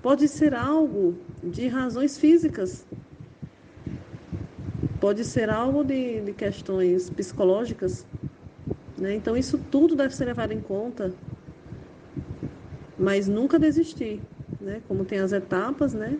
pode 0.00 0.28
ser 0.28 0.54
algo 0.54 1.16
de 1.42 1.66
razões 1.66 2.16
físicas, 2.16 2.86
pode 5.00 5.24
ser 5.24 5.50
algo 5.50 5.84
de, 5.84 6.20
de 6.20 6.32
questões 6.32 7.10
psicológicas. 7.10 8.06
Né? 8.98 9.14
Então, 9.14 9.36
isso 9.36 9.58
tudo 9.70 9.94
deve 9.94 10.14
ser 10.14 10.24
levado 10.24 10.52
em 10.52 10.60
conta, 10.60 11.12
mas 12.98 13.28
nunca 13.28 13.58
desistir 13.58 14.20
né? 14.60 14.82
Como 14.88 15.04
tem 15.04 15.18
as 15.18 15.32
etapas, 15.32 15.94
né? 15.94 16.18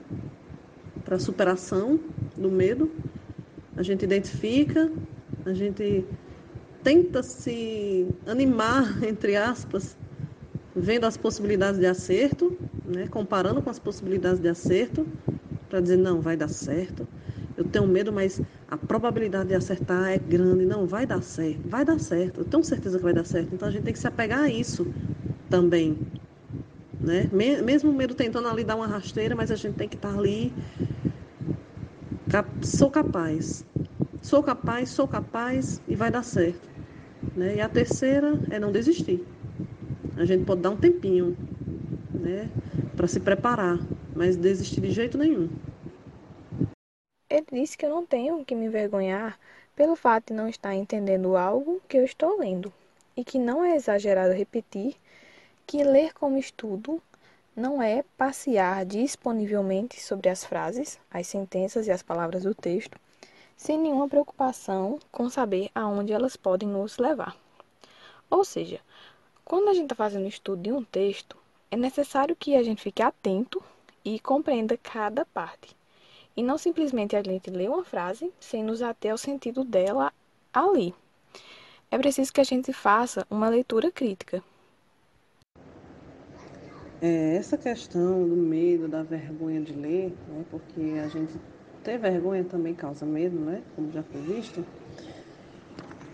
Para 1.04 1.18
superação 1.18 1.98
do 2.36 2.50
medo, 2.50 2.90
a 3.76 3.82
gente 3.82 4.04
identifica, 4.04 4.90
a 5.44 5.52
gente 5.52 6.04
tenta 6.82 7.22
se 7.22 8.06
animar, 8.26 9.02
entre 9.04 9.36
aspas, 9.36 9.96
vendo 10.74 11.04
as 11.04 11.16
possibilidades 11.16 11.78
de 11.80 11.86
acerto, 11.86 12.56
né? 12.84 13.06
Comparando 13.08 13.60
com 13.60 13.70
as 13.70 13.78
possibilidades 13.78 14.40
de 14.40 14.48
acerto, 14.48 15.06
para 15.68 15.80
dizer 15.80 15.96
não, 15.96 16.20
vai 16.20 16.36
dar 16.36 16.48
certo. 16.48 17.06
Eu 17.56 17.64
tenho 17.64 17.86
medo, 17.86 18.12
mas 18.12 18.40
a 18.68 18.76
probabilidade 18.76 19.48
de 19.48 19.54
acertar 19.54 20.10
é 20.10 20.18
grande. 20.18 20.66
Não, 20.66 20.86
vai 20.86 21.06
dar 21.06 21.22
certo, 21.22 21.68
vai 21.68 21.84
dar 21.84 21.98
certo. 22.00 22.40
Eu 22.40 22.44
tenho 22.44 22.64
certeza 22.64 22.98
que 22.98 23.04
vai 23.04 23.12
dar 23.12 23.24
certo. 23.24 23.54
Então 23.54 23.68
a 23.68 23.70
gente 23.70 23.84
tem 23.84 23.92
que 23.92 23.98
se 23.98 24.06
apegar 24.06 24.40
a 24.40 24.50
isso 24.50 24.86
também, 25.48 25.98
né? 27.00 27.28
Mesmo 27.32 27.90
o 27.90 27.94
medo 27.94 28.14
tentando 28.14 28.48
ali 28.48 28.64
dar 28.64 28.76
uma 28.76 28.86
rasteira, 28.86 29.34
mas 29.36 29.50
a 29.50 29.56
gente 29.56 29.74
tem 29.74 29.88
que 29.88 29.96
estar 29.96 30.16
ali. 30.16 30.52
Sou 32.62 32.90
capaz. 32.90 33.64
Sou 34.20 34.42
capaz, 34.42 34.88
sou 34.90 35.06
capaz 35.06 35.80
e 35.86 35.94
vai 35.94 36.10
dar 36.10 36.24
certo. 36.24 36.68
Né? 37.36 37.56
E 37.56 37.60
a 37.60 37.68
terceira 37.68 38.38
é 38.50 38.58
não 38.58 38.72
desistir. 38.72 39.24
A 40.16 40.24
gente 40.24 40.44
pode 40.44 40.62
dar 40.62 40.70
um 40.70 40.76
tempinho 40.76 41.36
né, 42.12 42.48
para 42.96 43.06
se 43.06 43.20
preparar, 43.20 43.78
mas 44.14 44.36
desistir 44.36 44.80
de 44.80 44.90
jeito 44.90 45.16
nenhum. 45.16 45.48
Disse 47.58 47.78
que 47.78 47.86
eu 47.86 47.90
não 47.90 48.04
tenho 48.04 48.44
que 48.44 48.54
me 48.54 48.66
envergonhar 48.66 49.40
pelo 49.74 49.96
fato 49.96 50.26
de 50.26 50.34
não 50.34 50.46
estar 50.46 50.74
entendendo 50.74 51.38
algo 51.38 51.80
que 51.88 51.96
eu 51.96 52.04
estou 52.04 52.38
lendo 52.38 52.70
e 53.16 53.24
que 53.24 53.38
não 53.38 53.64
é 53.64 53.74
exagerado 53.74 54.34
repetir 54.34 54.94
que 55.66 55.82
ler 55.82 56.12
como 56.12 56.36
estudo 56.36 57.00
não 57.56 57.80
é 57.80 58.04
passear 58.18 58.84
disponivelmente 58.84 60.02
sobre 60.02 60.28
as 60.28 60.44
frases, 60.44 61.00
as 61.10 61.28
sentenças 61.28 61.86
e 61.86 61.90
as 61.90 62.02
palavras 62.02 62.42
do 62.42 62.54
texto, 62.54 63.00
sem 63.56 63.78
nenhuma 63.78 64.06
preocupação 64.06 64.98
com 65.10 65.30
saber 65.30 65.70
aonde 65.74 66.12
elas 66.12 66.36
podem 66.36 66.68
nos 66.68 66.98
levar. 66.98 67.34
Ou 68.28 68.44
seja, 68.44 68.82
quando 69.46 69.70
a 69.70 69.72
gente 69.72 69.84
está 69.84 69.94
fazendo 69.94 70.28
estudo 70.28 70.60
de 70.60 70.72
um 70.72 70.84
texto, 70.84 71.38
é 71.70 71.76
necessário 71.78 72.36
que 72.36 72.54
a 72.54 72.62
gente 72.62 72.82
fique 72.82 73.00
atento 73.00 73.64
e 74.04 74.20
compreenda 74.20 74.76
cada 74.76 75.24
parte. 75.24 75.75
E 76.36 76.42
não 76.42 76.58
simplesmente 76.58 77.16
a 77.16 77.22
gente 77.22 77.50
lê 77.50 77.66
uma 77.68 77.84
frase 77.84 78.32
sem 78.38 78.62
nos 78.62 78.82
ater 78.82 79.12
ao 79.12 79.18
sentido 79.18 79.64
dela 79.64 80.12
ali. 80.52 80.94
É 81.90 81.96
preciso 81.96 82.32
que 82.32 82.40
a 82.40 82.44
gente 82.44 82.72
faça 82.72 83.26
uma 83.30 83.48
leitura 83.48 83.90
crítica, 83.90 84.42
é, 87.00 87.36
essa 87.36 87.58
questão 87.58 88.26
do 88.26 88.36
medo, 88.36 88.88
da 88.88 89.02
vergonha 89.02 89.60
de 89.60 89.72
ler, 89.74 90.14
né, 90.28 90.44
porque 90.50 90.80
a 90.98 91.08
gente 91.08 91.34
ter 91.84 91.98
vergonha 91.98 92.42
também 92.42 92.74
causa 92.74 93.04
medo, 93.04 93.38
né, 93.38 93.62
como 93.74 93.92
já 93.92 94.02
foi 94.02 94.22
visto, 94.22 94.64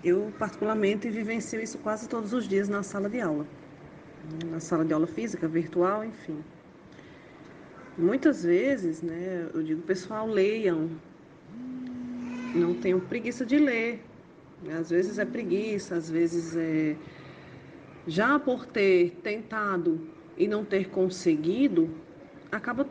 eu 0.03 0.33
particularmente 0.39 1.09
vivencio 1.09 1.61
isso 1.61 1.79
quase 1.79 2.09
todos 2.09 2.33
os 2.33 2.49
dias 2.49 2.69
na 2.69 2.83
sala 2.83 3.09
de 3.09 3.21
aula, 3.21 3.47
na 4.51 4.59
sala 4.59 4.85
de 4.85 4.93
aula 4.93 5.07
física, 5.07 5.47
virtual, 5.47 6.05
enfim. 6.05 6.43
Muitas 7.97 8.43
vezes, 8.43 9.03
né, 9.03 9.49
eu 9.53 9.63
digo, 9.63 9.83
pessoal, 9.83 10.27
leiam, 10.27 10.89
não 12.55 12.75
tenham 12.75 12.99
preguiça 12.99 13.45
de 13.45 13.59
ler, 13.59 14.03
às 14.79 14.91
vezes 14.91 15.19
é 15.19 15.25
preguiça, 15.25 15.97
às 15.97 16.11
vezes 16.11 16.57
é 16.57 16.97
já 18.07 18.39
por 18.39 18.67
ter 18.67 19.11
tentado 19.23 20.01
e 20.37 20.49
não 20.49 20.65
ter 20.65 20.89
conseguido, 20.89 21.91
acaba, 22.51 22.87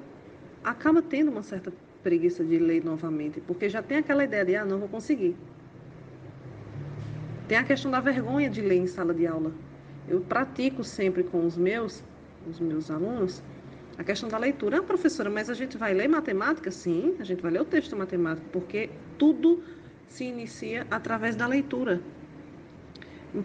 acaba 0.63 1.01
tendo 1.01 1.31
uma 1.31 1.43
certa 1.43 1.73
preguiça 2.03 2.43
de 2.43 2.57
ler 2.57 2.83
novamente, 2.83 3.41
porque 3.41 3.69
já 3.69 3.81
tem 3.81 3.97
aquela 3.97 4.23
ideia 4.23 4.45
de, 4.45 4.55
ah, 4.55 4.65
não 4.65 4.79
vou 4.79 4.87
conseguir. 4.87 5.35
Tem 7.47 7.57
a 7.57 7.63
questão 7.63 7.91
da 7.91 7.99
vergonha 7.99 8.49
de 8.49 8.61
ler 8.61 8.77
em 8.77 8.87
sala 8.87 9.13
de 9.13 9.27
aula. 9.27 9.51
Eu 10.07 10.21
pratico 10.21 10.83
sempre 10.83 11.23
com 11.23 11.45
os 11.45 11.57
meus, 11.57 12.03
os 12.49 12.59
meus 12.59 12.89
alunos, 12.89 13.43
a 14.01 14.03
questão 14.03 14.29
da 14.29 14.37
leitura. 14.37 14.79
Ah, 14.79 14.83
professora, 14.83 15.29
mas 15.29 15.49
a 15.49 15.53
gente 15.53 15.77
vai 15.77 15.93
ler 15.93 16.07
matemática? 16.07 16.69
Sim, 16.71 17.15
a 17.19 17.23
gente 17.23 17.41
vai 17.41 17.51
ler 17.51 17.61
o 17.61 17.65
texto 17.65 17.95
matemático, 17.95 18.47
porque 18.51 18.89
tudo 19.17 19.63
se 20.07 20.25
inicia 20.25 20.85
através 20.91 21.35
da 21.35 21.47
leitura. 21.47 22.01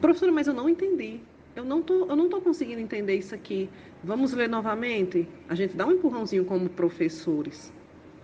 Professora, 0.00 0.32
mas 0.32 0.46
eu 0.46 0.54
não 0.54 0.68
entendi 0.68 1.20
eu 1.56 1.64
não 1.64 1.82
tô, 1.82 2.06
eu 2.06 2.14
não 2.14 2.28
tô 2.28 2.40
conseguindo 2.40 2.80
entender 2.80 3.16
isso 3.16 3.34
aqui. 3.34 3.68
Vamos 4.04 4.34
ler 4.34 4.46
novamente? 4.46 5.26
A 5.48 5.54
gente 5.54 5.74
dá 5.74 5.86
um 5.86 5.92
empurrãozinho 5.92 6.44
como 6.44 6.68
professores. 6.68 7.72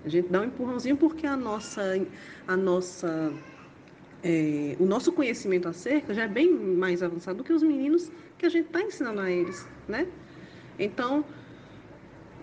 A 0.04 0.08
gente 0.08 0.28
dá 0.28 0.42
um 0.42 0.44
empurrãozinho 0.44 0.98
porque 0.98 1.26
a 1.26 1.36
nossa, 1.36 1.82
a 2.46 2.56
nossa, 2.56 3.32
é, 4.22 4.76
o 4.78 4.84
nosso 4.84 5.10
conhecimento 5.12 5.66
acerca 5.66 6.12
já 6.12 6.24
é 6.24 6.28
bem 6.28 6.52
mais 6.52 7.02
avançado 7.02 7.38
do 7.38 7.44
que 7.44 7.52
os 7.52 7.62
meninos 7.62 8.12
que 8.36 8.44
a 8.44 8.50
gente 8.50 8.66
está 8.66 8.82
ensinando 8.82 9.20
a 9.20 9.30
eles, 9.30 9.66
né? 9.88 10.06
Então, 10.78 11.24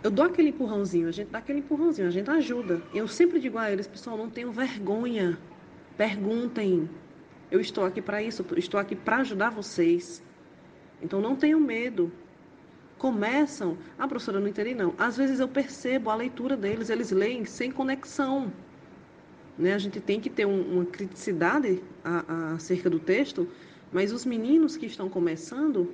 eu 0.02 0.10
dou 0.10 0.26
aquele 0.26 0.50
empurrãozinho, 0.50 1.08
a 1.08 1.12
gente 1.12 1.30
dá 1.30 1.40
aquele 1.40 1.60
empurrãozinho, 1.60 2.08
a 2.08 2.12
gente 2.12 2.30
ajuda. 2.30 2.82
Eu 2.94 3.08
sempre 3.08 3.40
digo 3.40 3.58
a 3.58 3.70
eles, 3.72 3.86
pessoal, 3.86 4.18
não 4.18 4.30
tenham 4.30 4.52
vergonha. 4.52 5.38
Perguntem. 5.98 6.90
Eu 7.52 7.60
estou 7.60 7.84
aqui 7.84 8.02
para 8.02 8.22
isso, 8.22 8.46
estou 8.56 8.80
aqui 8.80 8.96
para 8.96 9.18
ajudar 9.18 9.50
vocês. 9.50 10.24
Então 11.02 11.20
não 11.20 11.36
tenham 11.36 11.60
medo. 11.60 12.12
Começam, 12.98 13.78
ah, 13.98 14.08
professora, 14.08 14.40
não 14.40 14.48
entendi 14.48 14.74
não. 14.74 14.94
Às 14.98 15.18
vezes 15.18 15.40
eu 15.40 15.48
percebo 15.48 16.10
a 16.10 16.16
leitura 16.16 16.56
deles, 16.56 16.90
eles 16.90 17.12
leem 17.12 17.44
sem 17.46 17.72
conexão. 17.72 18.52
Né? 19.58 19.74
A 19.74 19.78
gente 19.78 20.00
tem 20.00 20.22
que 20.22 20.30
ter 20.30 20.46
um, 20.46 20.62
uma 20.62 20.86
criticidade 20.86 21.84
a, 22.04 22.54
acerca 22.54 22.90
do 22.90 23.00
texto, 23.00 23.50
mas 23.92 24.14
os 24.14 24.26
meninos 24.26 24.78
que 24.78 24.86
estão 24.86 25.10
começando, 25.10 25.94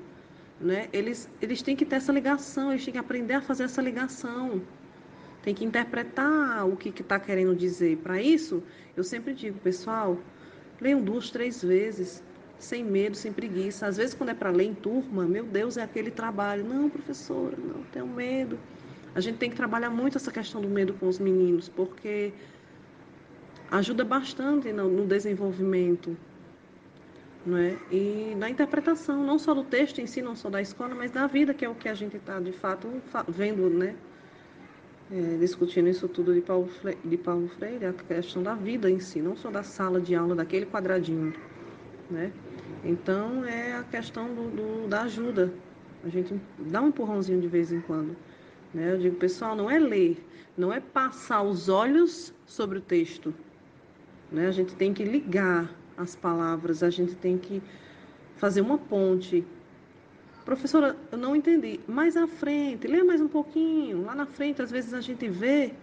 né, 0.60 0.88
eles, 0.94 1.30
eles 1.42 1.62
têm 1.62 1.76
que 1.76 1.86
ter 1.86 1.98
essa 1.98 2.12
ligação, 2.12 2.72
eles 2.72 2.84
têm 2.84 2.94
que 2.94 3.00
aprender 3.00 3.34
a 3.34 3.42
fazer 3.42 3.64
essa 3.64 3.82
ligação. 3.82 4.62
tem 5.44 5.54
que 5.54 5.64
interpretar 5.64 6.68
o 6.68 6.76
que 6.76 6.90
está 6.90 7.20
que 7.20 7.28
querendo 7.28 7.56
dizer. 7.56 7.98
Para 7.98 8.22
isso, 8.22 8.64
eu 8.98 9.04
sempre 9.04 9.34
digo, 9.34 9.60
pessoal, 9.60 10.18
leiam 10.82 11.02
duas, 11.02 11.30
três 11.30 11.62
vezes, 11.64 12.24
sem 12.58 12.84
medo, 12.84 13.16
sem 13.16 13.32
preguiça. 13.32 13.86
Às 13.86 13.98
vezes, 13.98 14.16
quando 14.16 14.30
é 14.30 14.34
para 14.34 14.50
ler 14.50 14.66
em 14.66 14.74
turma, 14.74 15.24
meu 15.26 15.44
Deus, 15.44 15.78
é 15.78 15.84
aquele 15.84 16.10
trabalho. 16.10 16.64
Não, 16.64 16.90
professora, 16.90 17.56
não 17.58 17.84
tenho 17.92 18.08
medo. 18.08 18.58
A 19.14 19.20
gente 19.20 19.38
tem 19.38 19.50
que 19.50 19.56
trabalhar 19.56 19.90
muito 19.90 20.18
essa 20.18 20.32
questão 20.32 20.62
do 20.62 20.68
medo 20.68 20.94
com 20.94 21.08
os 21.08 21.20
meninos, 21.20 21.70
porque 21.70 22.34
ajuda 23.72 24.04
bastante 24.04 24.72
no, 24.74 24.90
no 24.90 25.06
desenvolvimento 25.06 26.18
é? 27.54 27.78
E 27.92 28.34
na 28.38 28.50
interpretação, 28.50 29.24
não 29.24 29.38
só 29.38 29.54
do 29.54 29.64
texto 29.64 30.00
em 30.00 30.08
si, 30.08 30.22
não 30.22 30.36
só 30.36 30.50
da 30.50 30.62
escola, 30.62 30.96
mas 30.96 31.12
da 31.12 31.28
vida, 31.28 31.54
que 31.54 31.64
é 31.64 31.70
o 31.70 31.75
que 31.75 31.88
a 31.88 31.94
gente 31.94 32.18
está, 32.18 32.40
de 32.40 32.52
fato, 32.52 32.90
vendo, 33.28 33.70
né? 33.70 33.96
É, 35.12 35.38
discutindo 35.38 35.88
isso 35.88 36.08
tudo 36.08 36.34
de 36.34 36.42
Paulo, 36.42 36.68
Freire, 36.68 36.98
de 37.06 37.18
Paulo 37.18 37.48
Freire, 37.50 37.86
a 37.86 37.94
questão 37.94 38.42
da 38.42 38.56
vida 38.56 38.90
em 38.90 39.00
si, 39.00 39.22
não 39.22 39.36
só 39.36 39.52
da 39.52 39.62
sala 39.62 40.02
de 40.02 40.16
aula, 40.16 40.34
daquele 40.34 40.66
quadradinho, 40.66 41.32
né? 42.10 42.32
Então, 42.84 43.46
é 43.46 43.74
a 43.74 43.84
questão 43.84 44.34
do, 44.34 44.50
do 44.50 44.88
da 44.88 45.04
ajuda. 45.04 45.54
A 46.04 46.10
gente 46.10 46.40
dá 46.60 46.82
um 46.82 46.88
empurrãozinho 46.88 47.40
de 47.40 47.48
vez 47.48 47.72
em 47.72 47.82
quando. 47.82 48.16
Né? 48.74 48.92
Eu 48.94 48.98
digo, 48.98 49.16
pessoal, 49.16 49.56
não 49.56 49.70
é 49.70 49.80
ler, 49.80 50.24
não 50.58 50.74
é 50.74 50.80
passar 50.80 51.42
os 51.42 51.70
olhos 51.70 52.34
sobre 52.46 52.80
o 52.80 52.82
texto. 52.82 53.34
Né? 54.32 54.48
A 54.48 54.52
gente 54.52 54.75
tem 54.75 54.94
que 54.94 55.04
ligar 55.04 55.72
as 55.98 56.16
palavras, 56.16 56.84
a 56.84 56.90
gente 56.90 57.16
tem 57.16 57.38
que 57.38 57.62
fazer 58.38 58.62
uma 58.62 58.78
ponte. 58.78 59.46
Professora, 60.44 60.96
eu 61.12 61.18
não 61.18 61.36
entendi. 61.36 61.80
Mais 61.88 62.16
à 62.16 62.28
frente, 62.28 62.88
lê 62.88 63.04
mais 63.04 63.22
um 63.22 63.28
pouquinho. 63.28 64.04
Lá 64.04 64.14
na 64.14 64.25
frente, 64.25 64.62
às 64.62 64.70
vezes 64.70 64.94
a 64.94 65.02
gente 65.02 65.28
vê, 65.28 65.74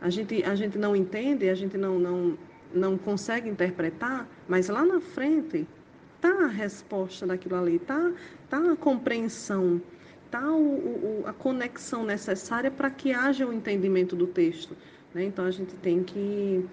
a 0.00 0.08
gente, 0.08 0.42
a 0.44 0.54
gente 0.54 0.78
não 0.78 0.96
entende, 0.96 1.48
a 1.48 1.54
gente 1.54 1.76
não, 1.76 1.98
não, 1.98 2.38
não 2.72 2.96
consegue 2.96 3.48
interpretar, 3.48 4.26
mas 4.48 4.68
lá 4.68 4.84
na 4.84 5.00
frente 5.00 5.66
tá 6.20 6.44
a 6.44 6.46
resposta 6.46 7.26
daquilo 7.26 7.56
ali, 7.56 7.78
tá, 7.78 8.12
tá 8.48 8.58
a 8.72 8.76
compreensão, 8.76 9.80
tá 10.30 10.52
o, 10.52 11.22
a 11.26 11.32
conexão 11.32 12.04
necessária 12.04 12.70
para 12.70 12.90
que 12.90 13.12
haja 13.12 13.46
o 13.46 13.52
entendimento 13.52 14.14
do 14.14 14.26
texto. 14.26 14.76
Né? 15.14 15.24
Então 15.24 15.44
a 15.44 15.50
gente 15.50 15.74
tem 15.76 16.02
que 16.02 16.66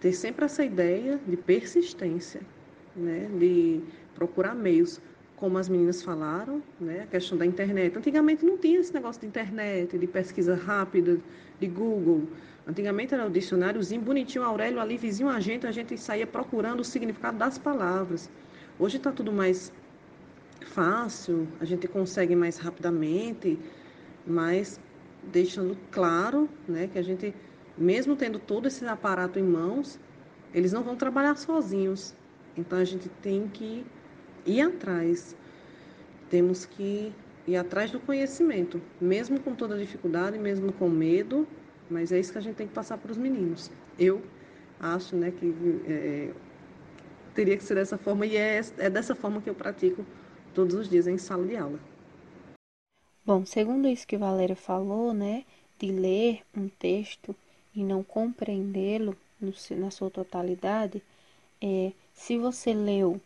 ter 0.00 0.12
sempre 0.12 0.44
essa 0.44 0.64
ideia 0.64 1.18
de 1.26 1.36
persistência, 1.36 2.40
né, 2.94 3.28
de 3.38 3.80
procurar 4.14 4.54
meios, 4.54 5.00
como 5.36 5.58
as 5.58 5.68
meninas 5.68 6.02
falaram, 6.02 6.62
né, 6.80 7.02
a 7.02 7.06
questão 7.06 7.36
da 7.36 7.44
internet. 7.44 7.96
Antigamente 7.96 8.44
não 8.44 8.56
tinha 8.56 8.80
esse 8.80 8.92
negócio 8.92 9.20
de 9.20 9.26
internet, 9.26 9.98
de 9.98 10.06
pesquisa 10.06 10.54
rápida, 10.54 11.20
de 11.60 11.66
Google. 11.66 12.24
Antigamente 12.66 13.14
era 13.14 13.26
o 13.26 13.30
dicionáriozinho 13.30 14.00
bonitinho, 14.00 14.44
Aurélio 14.44 14.80
ali, 14.80 14.96
vizinho 14.96 15.28
a 15.28 15.38
gente, 15.38 15.66
a 15.66 15.72
gente 15.72 15.96
saía 15.98 16.26
procurando 16.26 16.80
o 16.80 16.84
significado 16.84 17.36
das 17.36 17.58
palavras. 17.58 18.30
Hoje 18.78 18.96
está 18.96 19.12
tudo 19.12 19.30
mais 19.30 19.72
fácil, 20.66 21.46
a 21.60 21.64
gente 21.64 21.86
consegue 21.86 22.34
mais 22.34 22.58
rapidamente, 22.58 23.58
mas 24.26 24.80
deixando 25.22 25.76
claro 25.90 26.48
né, 26.68 26.88
que 26.92 26.98
a 26.98 27.02
gente 27.02 27.34
mesmo 27.76 28.16
tendo 28.16 28.38
todo 28.38 28.66
esse 28.66 28.84
aparato 28.86 29.38
em 29.38 29.42
mãos, 29.42 29.98
eles 30.54 30.72
não 30.72 30.82
vão 30.82 30.96
trabalhar 30.96 31.36
sozinhos. 31.36 32.14
Então 32.56 32.78
a 32.78 32.84
gente 32.84 33.08
tem 33.20 33.48
que 33.48 33.84
ir 34.44 34.60
atrás. 34.60 35.36
Temos 36.30 36.64
que 36.64 37.12
ir 37.46 37.56
atrás 37.56 37.90
do 37.90 38.00
conhecimento, 38.00 38.80
mesmo 39.00 39.38
com 39.40 39.54
toda 39.54 39.78
dificuldade, 39.78 40.38
mesmo 40.38 40.72
com 40.72 40.88
medo, 40.88 41.46
mas 41.88 42.10
é 42.10 42.18
isso 42.18 42.32
que 42.32 42.38
a 42.38 42.40
gente 42.40 42.56
tem 42.56 42.66
que 42.66 42.74
passar 42.74 42.98
para 42.98 43.12
os 43.12 43.18
meninos. 43.18 43.70
Eu 43.98 44.22
acho 44.80 45.14
né, 45.14 45.30
que 45.30 45.54
é, 45.86 46.32
teria 47.34 47.56
que 47.56 47.62
ser 47.62 47.74
dessa 47.74 47.96
forma 47.96 48.26
e 48.26 48.36
é, 48.36 48.60
é 48.78 48.90
dessa 48.90 49.14
forma 49.14 49.40
que 49.40 49.48
eu 49.48 49.54
pratico 49.54 50.04
todos 50.54 50.74
os 50.74 50.88
dias 50.88 51.06
em 51.06 51.18
sala 51.18 51.46
de 51.46 51.56
aula. 51.56 51.78
Bom, 53.24 53.44
segundo 53.44 53.88
isso 53.88 54.06
que 54.06 54.16
Valéria 54.16 54.56
falou, 54.56 55.12
né, 55.12 55.44
de 55.78 55.90
ler 55.90 56.40
um 56.56 56.68
texto 56.68 57.34
e 57.76 57.84
não 57.84 58.02
compreendê-lo 58.02 59.14
na 59.70 59.90
sua 59.90 60.10
totalidade, 60.10 61.02
é, 61.62 61.92
se 62.14 62.38
você 62.38 62.72
leu 62.72 63.20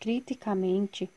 criticamente, 0.00 1.08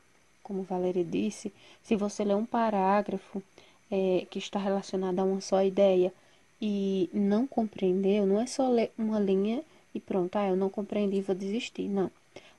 como 0.44 0.62
Valéria 0.62 1.04
disse, 1.04 1.52
se 1.82 1.96
você 1.96 2.24
lê 2.24 2.36
um 2.36 2.46
parágrafo 2.46 3.42
é, 3.90 4.28
que 4.30 4.38
está 4.38 4.60
relacionado 4.60 5.20
a 5.20 5.24
uma 5.24 5.42
só 5.42 5.64
ideia 5.64 6.14
e 6.62 7.10
não 7.12 7.48
compreendeu, 7.48 8.28
não 8.28 8.40
é 8.40 8.46
só 8.46 8.70
ler 8.70 8.92
uma 8.98 9.20
linha 9.20 9.64
e 9.94 10.00
pronto, 10.00 10.36
ah, 10.36 10.48
eu 10.48 10.56
não 10.56 10.70
compreendi, 10.70 11.22
vou 11.22 11.36
desistir. 11.36 11.90
Não. 11.90 12.12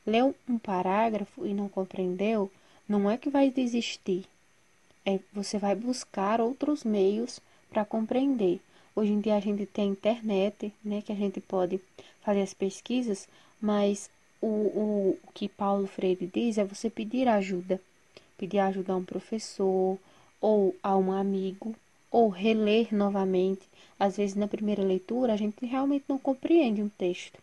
Leu 0.04 0.34
um 0.48 0.58
parágrafo 0.58 1.46
e 1.46 1.54
não 1.54 1.68
compreendeu, 1.68 2.50
não 2.88 3.08
é 3.08 3.16
que 3.16 3.30
vai 3.30 3.50
desistir. 3.50 4.24
É, 5.04 5.20
você 5.32 5.58
vai 5.58 5.76
buscar 5.76 6.40
outros 6.40 6.82
meios 6.82 7.40
para 7.70 7.84
compreender. 7.84 8.60
Hoje 8.96 9.12
em 9.12 9.20
dia 9.20 9.36
a 9.36 9.40
gente 9.40 9.66
tem 9.66 9.90
internet, 9.90 10.72
né, 10.82 11.02
que 11.02 11.12
a 11.12 11.14
gente 11.14 11.38
pode 11.38 11.78
fazer 12.22 12.40
as 12.40 12.54
pesquisas, 12.54 13.28
mas 13.60 14.08
o, 14.40 14.46
o, 14.46 15.18
o 15.22 15.32
que 15.34 15.50
Paulo 15.50 15.86
Freire 15.86 16.26
diz 16.26 16.56
é 16.56 16.64
você 16.64 16.88
pedir 16.88 17.28
ajuda. 17.28 17.78
Pedir 18.38 18.58
ajuda 18.58 18.94
a 18.94 18.96
um 18.96 19.04
professor 19.04 19.98
ou 20.40 20.74
a 20.82 20.96
um 20.96 21.12
amigo, 21.12 21.74
ou 22.10 22.30
reler 22.30 22.88
novamente. 22.94 23.68
Às 24.00 24.16
vezes 24.16 24.34
na 24.34 24.48
primeira 24.48 24.82
leitura 24.82 25.34
a 25.34 25.36
gente 25.36 25.66
realmente 25.66 26.06
não 26.08 26.18
compreende 26.18 26.82
um 26.82 26.88
texto, 26.88 27.38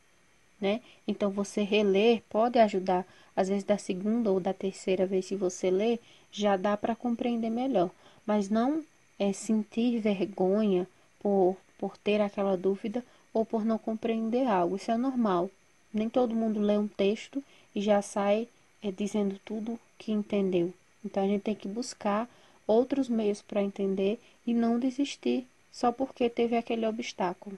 né? 0.59 0.81
Então 1.07 1.29
você 1.29 1.61
reler 1.61 2.23
pode 2.31 2.57
ajudar. 2.57 3.05
Às 3.35 3.49
vezes 3.49 3.63
da 3.63 3.77
segunda 3.77 4.31
ou 4.31 4.39
da 4.39 4.55
terceira 4.55 5.05
vez 5.05 5.27
se 5.27 5.35
você 5.35 5.69
ler, 5.69 5.99
já 6.31 6.57
dá 6.57 6.75
para 6.75 6.95
compreender 6.95 7.51
melhor. 7.51 7.91
Mas 8.25 8.49
não 8.49 8.83
é 9.19 9.31
sentir 9.31 9.99
vergonha 9.99 10.87
por, 11.23 11.57
por 11.79 11.97
ter 11.97 12.21
aquela 12.21 12.55
dúvida 12.55 13.03
ou 13.33 13.45
por 13.45 13.65
não 13.65 13.79
compreender 13.79 14.45
algo. 14.45 14.75
Isso 14.75 14.91
é 14.91 14.97
normal. 14.97 15.49
Nem 15.91 16.09
todo 16.09 16.35
mundo 16.35 16.59
lê 16.59 16.77
um 16.77 16.87
texto 16.87 17.43
e 17.73 17.81
já 17.81 18.01
sai 18.01 18.47
é, 18.81 18.91
dizendo 18.91 19.39
tudo 19.43 19.79
que 19.97 20.11
entendeu. 20.11 20.73
Então 21.03 21.23
a 21.23 21.27
gente 21.27 21.41
tem 21.41 21.55
que 21.55 21.67
buscar 21.67 22.29
outros 22.67 23.09
meios 23.09 23.41
para 23.41 23.63
entender 23.63 24.19
e 24.45 24.53
não 24.53 24.77
desistir 24.77 25.47
só 25.71 25.91
porque 25.91 26.29
teve 26.29 26.55
aquele 26.55 26.85
obstáculo. 26.85 27.57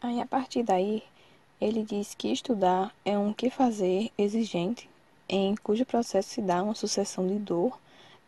Aí 0.00 0.20
a 0.20 0.26
partir 0.26 0.62
daí, 0.62 1.02
ele 1.60 1.82
diz 1.82 2.14
que 2.14 2.32
estudar 2.32 2.94
é 3.04 3.18
um 3.18 3.32
que 3.32 3.50
fazer 3.50 4.10
exigente, 4.16 4.88
em 5.28 5.54
cujo 5.56 5.84
processo 5.84 6.30
se 6.30 6.42
dá 6.42 6.62
uma 6.62 6.74
sucessão 6.74 7.26
de 7.26 7.38
dor, 7.38 7.78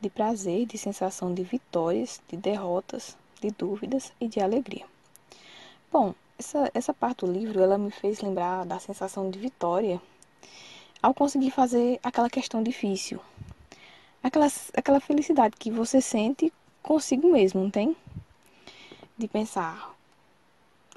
de 0.01 0.11
prazer, 0.11 0.66
de 0.66 0.77
sensação 0.77 1.33
de 1.33 1.42
vitórias, 1.42 2.20
de 2.29 2.37
derrotas, 2.37 3.16
de 3.42 3.50
dúvidas 3.50 4.12
e 4.20 4.28
de 4.28 4.40
alegria. 4.40 4.87
Bom, 5.90 6.14
essa, 6.38 6.70
essa 6.72 6.94
parte 6.94 7.26
do 7.26 7.33
livro 7.33 7.61
ela 7.61 7.76
me 7.76 7.90
fez 7.90 8.20
lembrar 8.20 8.64
da 8.64 8.78
sensação 8.78 9.31
de 9.31 9.38
vitória 9.38 10.00
ao 11.02 11.12
conseguir 11.12 11.50
fazer 11.50 11.98
aquela 12.02 12.31
questão 12.31 12.62
difícil. 12.62 13.20
Aquela, 14.22 14.46
aquela 14.76 15.00
felicidade 15.00 15.57
que 15.59 15.70
você 15.70 16.00
sente 16.00 16.52
consigo 16.83 17.31
mesmo, 17.31 17.62
não 17.62 17.70
tem? 17.70 17.96
De 19.18 19.26
pensar, 19.26 19.94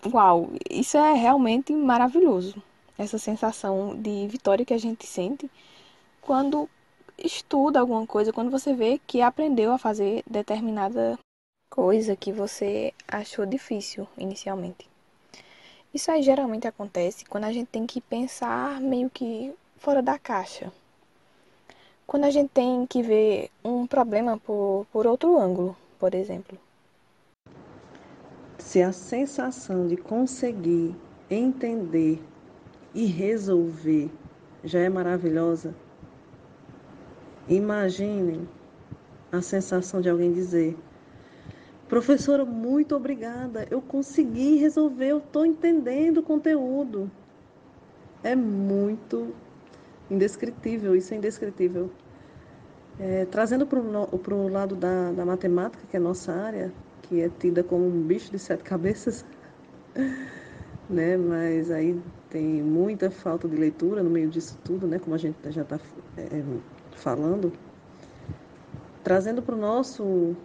uau, 0.06 0.52
isso 0.70 0.98
é 0.98 1.14
realmente 1.14 1.74
maravilhoso. 1.74 2.62
Essa 2.98 3.18
sensação 3.18 4.00
de 4.00 4.28
vitória 4.28 4.64
que 4.64 4.74
a 4.74 4.78
gente 4.78 5.06
sente 5.06 5.50
quando 6.22 6.70
estuda 7.18 7.80
alguma 7.80 8.06
coisa, 8.06 8.32
quando 8.32 8.52
você 8.52 8.74
vê 8.74 9.00
que 9.06 9.22
aprendeu 9.22 9.72
a 9.72 9.78
fazer 9.78 10.24
determinada 10.28 11.18
coisa 11.76 12.16
que 12.16 12.32
você 12.32 12.94
achou 13.06 13.46
difícil 13.46 14.08
inicialmente. 14.18 14.90
Isso 15.94 16.10
aí 16.10 16.24
geralmente 16.24 16.66
acontece 16.66 17.26
quando 17.26 17.44
a 17.44 17.52
gente 17.52 17.68
tem 17.68 17.86
que 17.86 18.00
pensar 18.00 18.80
meio 18.80 19.10
que 19.10 19.54
fora 19.76 20.02
da 20.02 20.18
caixa. 20.18 20.72
Quando 22.08 22.24
a 22.24 22.32
gente 22.32 22.50
tem 22.50 22.88
que 22.88 23.02
ver 23.02 23.50
um 23.62 23.86
problema 23.86 24.38
por, 24.38 24.88
por 24.90 25.06
outro 25.06 25.38
ângulo, 25.38 25.76
por 26.00 26.16
exemplo. 26.16 26.58
Se 28.58 28.82
a 28.82 28.94
sensação 28.94 29.86
de 29.86 29.98
conseguir 29.98 30.96
entender 31.30 32.24
e 32.94 33.06
resolver 33.06 34.10
já 34.64 34.80
é 34.80 34.88
maravilhosa, 34.88 35.76
imaginem 37.50 38.48
a 39.30 39.42
sensação 39.42 40.00
de 40.00 40.10
alguém 40.10 40.32
dizer: 40.32 40.78
Professora, 41.88 42.44
muito 42.44 42.96
obrigada. 42.96 43.68
Eu 43.70 43.82
consegui 43.82 44.56
resolver, 44.56 45.08
eu 45.10 45.18
estou 45.20 45.46
entendendo 45.46 46.18
o 46.18 46.24
conteúdo. 46.24 47.10
É 48.24 48.36
muito 48.36 49.34
indescritível, 50.10 50.96
isso 50.96 51.14
é 51.14 51.18
indescritível. 51.18 51.92
É, 53.00 53.26
trazendo 53.26 53.68
para 53.68 53.80
o 53.80 54.48
lado 54.48 54.76
da, 54.76 55.12
da 55.12 55.26
matemática, 55.26 55.84
que 55.90 55.96
é 55.96 56.00
a 56.00 56.04
nossa 56.04 56.32
área, 56.32 56.74
que 57.04 57.22
é 57.22 57.30
tida 57.30 57.64
como 57.64 57.86
um 57.86 58.02
bicho 58.02 58.32
de 58.32 58.40
sete 58.40 58.64
cabeças, 58.64 59.24
né? 60.90 61.18
Mas 61.18 61.70
aí 61.70 62.02
tem 62.30 62.64
muita 62.64 63.12
falta 63.12 63.48
de 63.48 63.56
leitura 63.56 64.02
no 64.02 64.10
meio 64.10 64.30
disso 64.30 64.58
tudo, 64.64 64.88
né? 64.88 64.98
Como 64.98 65.14
a 65.14 65.20
gente 65.20 65.38
já 65.52 65.62
está 65.62 65.80
é, 66.18 66.44
falando, 66.96 67.52
trazendo 69.04 69.42
para 69.42 69.54
o 69.54 69.58
nosso, 69.58 70.36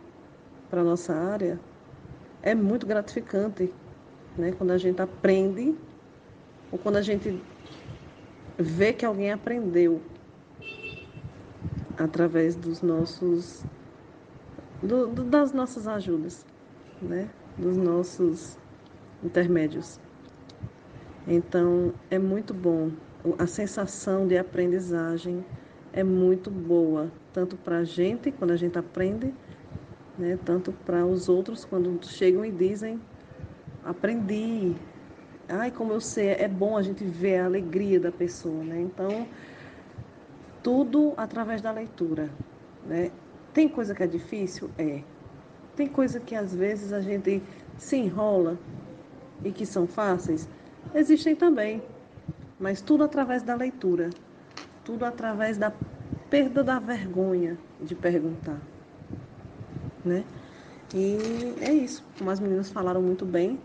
para 0.71 0.85
nossa 0.85 1.15
área, 1.15 1.59
é 2.43 2.55
muito 2.55 2.87
gratificante, 2.87 3.73
né? 4.39 4.53
Quando 4.53 4.71
a 4.71 4.79
gente 4.79 5.03
aprende 5.03 5.75
ou 6.71 6.79
quando 6.79 6.97
a 6.97 7.03
gente 7.03 7.43
vê 8.57 8.93
que 8.93 9.05
alguém 9.05 9.33
aprendeu 9.33 10.01
através 11.99 12.55
dos 12.57 12.81
nossos 12.81 13.65
do, 14.83 15.09
do, 15.09 15.25
das 15.25 15.53
nossas 15.53 15.87
ajudas, 15.87 16.47
né? 17.03 17.29
Dos 17.59 17.77
nossos 17.77 18.57
intermédios. 19.23 20.01
Então, 21.27 21.93
é 22.11 22.19
muito 22.19 22.55
bom. 22.55 22.91
A 23.39 23.47
sensação 23.47 24.27
de 24.27 24.39
aprendizagem 24.39 25.45
é 25.93 26.03
muito 26.03 26.51
boa, 26.51 27.11
tanto 27.33 27.57
para 27.57 27.79
a 27.79 27.85
gente, 27.85 28.33
quando 28.33 28.53
a 28.53 28.57
gente 28.57 28.79
aprende, 28.79 29.35
né, 30.21 30.39
tanto 30.45 30.71
para 30.71 31.05
os 31.05 31.29
outros, 31.29 31.65
quando 31.65 31.99
chegam 32.07 32.45
e 32.45 32.53
dizem: 32.53 33.01
aprendi. 33.85 34.77
Ai, 35.49 35.71
como 35.73 35.93
eu 35.93 36.01
sei, 36.01 36.29
é 36.29 36.47
bom 36.47 36.77
a 36.77 36.83
gente 36.83 37.03
ver 37.03 37.39
a 37.39 37.47
alegria 37.47 37.99
da 37.99 38.13
pessoa. 38.13 38.63
Né? 38.63 38.83
Então, 38.83 39.27
tudo 40.63 41.13
através 41.17 41.61
da 41.61 41.73
leitura. 41.73 42.31
Né? 42.87 43.11
Tem 43.53 43.69
coisa 43.69 43.93
que 43.93 44.03
é 44.03 44.07
difícil? 44.07 44.71
É. 44.79 45.03
Tem 45.75 45.89
coisa 45.89 46.21
que 46.21 46.37
às 46.37 46.55
vezes 46.55 46.93
a 46.93 47.01
gente 47.01 47.43
se 47.77 47.97
enrola 47.97 48.57
e 49.43 49.51
que 49.51 49.67
são 49.67 49.89
fáceis? 49.89 50.49
Existem 50.95 51.35
também. 51.35 51.83
Mas 52.61 52.81
tudo 52.81 53.03
através 53.03 53.43
da 53.43 53.57
leitura. 53.57 54.11
Tudo 54.85 55.05
através 55.05 55.59
da 55.59 55.73
perda 56.29 56.63
da 56.63 56.79
vergonha 56.79 57.59
de 57.81 57.97
perguntar. 57.97 58.61
Né? 60.05 60.25
E 60.95 61.55
é 61.61 61.73
isso. 61.73 62.05
Como 62.19 62.31
as 62.31 62.41
meninas 62.41 62.71
falaram 62.71 63.03
muito 63.03 63.25
bem, 63.25 63.59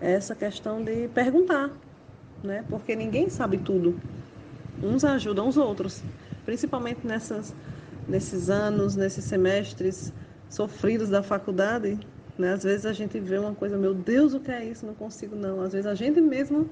essa 0.00 0.34
questão 0.34 0.82
de 0.82 1.08
perguntar. 1.08 1.70
Né? 2.42 2.64
Porque 2.68 2.96
ninguém 2.96 3.28
sabe 3.28 3.58
tudo. 3.58 3.98
Uns 4.82 5.04
ajudam 5.04 5.48
os 5.48 5.56
outros. 5.56 6.02
Principalmente 6.44 7.06
nessas 7.06 7.54
nesses 8.10 8.50
anos, 8.50 8.96
nesses 8.96 9.24
semestres 9.24 10.12
sofridos 10.48 11.08
da 11.08 11.22
faculdade, 11.22 11.98
né? 12.36 12.52
Às 12.52 12.64
vezes 12.64 12.84
a 12.84 12.92
gente 12.92 13.18
vê 13.20 13.38
uma 13.38 13.54
coisa, 13.54 13.78
meu 13.78 13.94
Deus, 13.94 14.34
o 14.34 14.40
que 14.40 14.50
é 14.50 14.64
isso? 14.64 14.84
Não 14.84 14.94
consigo 14.94 15.36
não. 15.36 15.62
Às 15.62 15.72
vezes 15.72 15.86
a 15.86 15.94
gente 15.94 16.20
mesmo 16.20 16.68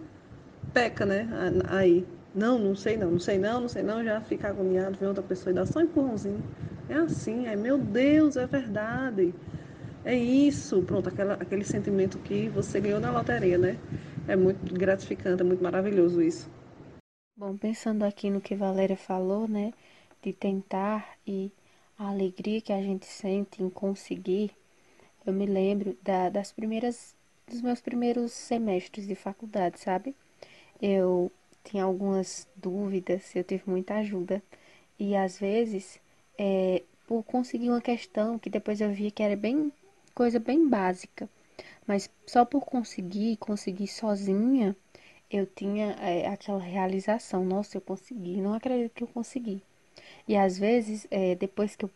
peca, 0.75 1.07
né? 1.07 1.29
Aí, 1.69 2.05
não, 2.35 2.59
não 2.59 2.75
sei 2.75 2.97
não, 2.97 3.13
não 3.13 3.21
sei 3.21 3.39
não, 3.39 3.61
não 3.61 3.69
sei 3.69 3.83
não, 3.83 4.05
já 4.05 4.21
fica 4.21 4.49
agoniado, 4.49 4.99
vê 4.99 5.07
outra 5.07 5.23
pessoa 5.23 5.53
e 5.53 5.55
dá 5.55 5.65
só 5.65 5.79
um 5.79 5.83
empurrãozinho. 5.83 6.43
É 6.89 6.95
assim, 6.95 7.47
é 7.47 7.57
meu 7.57 7.79
Deus, 7.79 8.37
é 8.37 8.47
verdade. 8.47 9.35
É 10.05 10.15
isso, 10.17 10.83
pronto, 10.83 11.09
aquela, 11.09 11.35
aquele 11.35 11.65
sentimento 11.65 12.19
que 12.19 12.49
você 12.49 12.81
ganhou 12.81 13.01
na 13.01 13.11
loteria, 13.11 13.59
né? 13.59 13.79
É 14.27 14.37
muito 14.37 14.73
gratificante, 14.75 15.43
é 15.43 15.45
muito 15.45 15.63
maravilhoso 15.63 16.23
isso. 16.23 16.49
Bom, 17.37 17.57
pensando 17.57 18.05
aqui 18.05 18.29
no 18.31 18.41
que 18.41 18.55
Valéria 18.55 18.97
falou, 18.97 19.49
né? 19.49 19.73
de 20.23 20.33
tentar 20.33 21.17
e 21.27 21.51
a 21.99 22.09
alegria 22.09 22.61
que 22.61 22.73
a 22.73 22.83
gente 22.83 23.07
sente 23.07 23.63
em 23.63 23.71
conseguir. 23.71 24.51
Eu 25.27 25.33
me 25.33 25.47
lembro 25.47 25.97
da, 26.03 26.29
das 26.31 26.53
primeiras, 26.53 27.15
dos 27.47 27.61
meus 27.63 27.81
primeiros 27.81 28.33
semestres 28.33 29.07
de 29.07 29.15
faculdade, 29.15 29.81
sabe? 29.81 30.15
Eu 30.83 31.31
tinha 31.65 31.85
algumas 31.85 32.49
dúvidas, 32.57 33.35
eu 33.37 33.45
tive 33.45 33.65
muita 33.67 33.97
ajuda 33.97 34.43
e 34.99 35.17
às 35.17 35.39
vezes 35.39 36.01
é, 36.39 36.83
por 37.07 37.23
conseguir 37.25 37.71
uma 37.71 37.81
questão 37.81 38.39
que 38.39 38.51
depois 38.51 38.81
eu 38.81 38.91
via 38.93 39.11
que 39.11 39.23
era 39.23 39.37
bem 39.37 39.73
coisa 40.15 40.39
bem 40.41 40.69
básica, 40.69 41.29
mas 41.87 42.11
só 42.27 42.45
por 42.45 42.65
conseguir, 42.67 43.37
conseguir 43.39 43.89
sozinha, 43.89 44.77
eu 45.31 45.47
tinha 45.47 45.93
é, 46.01 46.27
aquela 46.29 46.61
realização, 46.61 47.45
nossa, 47.45 47.77
eu 47.77 47.81
consegui, 47.81 48.41
não 48.41 48.55
acredito 48.55 48.93
que 48.95 49.05
eu 49.05 49.09
consegui. 49.09 49.63
E 50.29 50.37
às 50.37 50.59
vezes, 50.59 51.07
é, 51.11 51.35
depois 51.35 51.77
que 51.77 51.85
eu, 51.85 51.91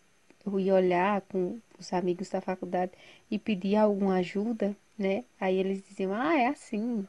eu 0.46 0.60
ia 0.60 0.74
olhar 0.74 1.20
com 1.22 1.60
os 1.78 1.92
amigos 1.92 2.28
da 2.30 2.40
faculdade 2.40 2.92
e 3.30 3.38
pedir 3.38 3.76
alguma 3.76 4.16
ajuda, 4.16 4.76
né? 4.98 5.24
Aí 5.40 5.56
eles 5.58 5.82
diziam, 5.82 6.12
ah, 6.14 6.36
é 6.38 6.46
assim. 6.48 7.06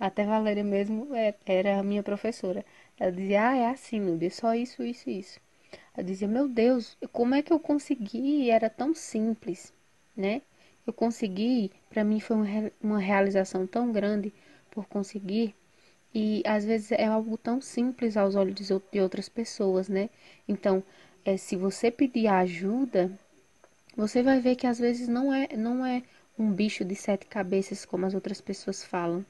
Até 0.00 0.24
Valéria 0.26 0.64
mesmo 0.64 1.14
é, 1.14 1.34
era 1.46 1.78
a 1.78 1.82
minha 1.82 2.02
professora. 2.02 2.64
Ela 2.98 3.12
dizia, 3.12 3.48
ah, 3.50 3.56
é 3.56 3.66
assim, 3.68 4.00
Núbia, 4.00 4.30
só 4.30 4.54
isso, 4.54 4.82
isso, 4.82 5.10
isso. 5.10 5.40
Eu 6.00 6.04
dizia, 6.04 6.26
meu 6.26 6.48
Deus, 6.48 6.96
como 7.12 7.34
é 7.34 7.42
que 7.42 7.52
eu 7.52 7.60
consegui? 7.60 8.48
Era 8.48 8.70
tão 8.70 8.94
simples, 8.94 9.70
né? 10.16 10.40
Eu 10.86 10.94
consegui, 10.94 11.70
para 11.90 12.02
mim 12.02 12.18
foi 12.18 12.38
uma 12.82 12.98
realização 12.98 13.66
tão 13.66 13.92
grande 13.92 14.32
por 14.70 14.86
conseguir 14.86 15.54
e 16.14 16.42
às 16.46 16.64
vezes 16.64 16.92
é 16.92 17.04
algo 17.04 17.36
tão 17.36 17.60
simples 17.60 18.16
aos 18.16 18.34
olhos 18.34 18.54
de 18.90 18.98
outras 18.98 19.28
pessoas, 19.28 19.90
né? 19.90 20.08
Então, 20.48 20.82
é, 21.22 21.36
se 21.36 21.54
você 21.54 21.90
pedir 21.90 22.28
ajuda, 22.28 23.12
você 23.94 24.22
vai 24.22 24.40
ver 24.40 24.56
que 24.56 24.66
às 24.66 24.78
vezes 24.78 25.06
não 25.06 25.30
é, 25.34 25.54
não 25.54 25.84
é 25.84 26.02
um 26.38 26.50
bicho 26.50 26.82
de 26.82 26.94
sete 26.94 27.26
cabeças 27.26 27.84
como 27.84 28.06
as 28.06 28.14
outras 28.14 28.40
pessoas 28.40 28.82
falam, 28.82 29.22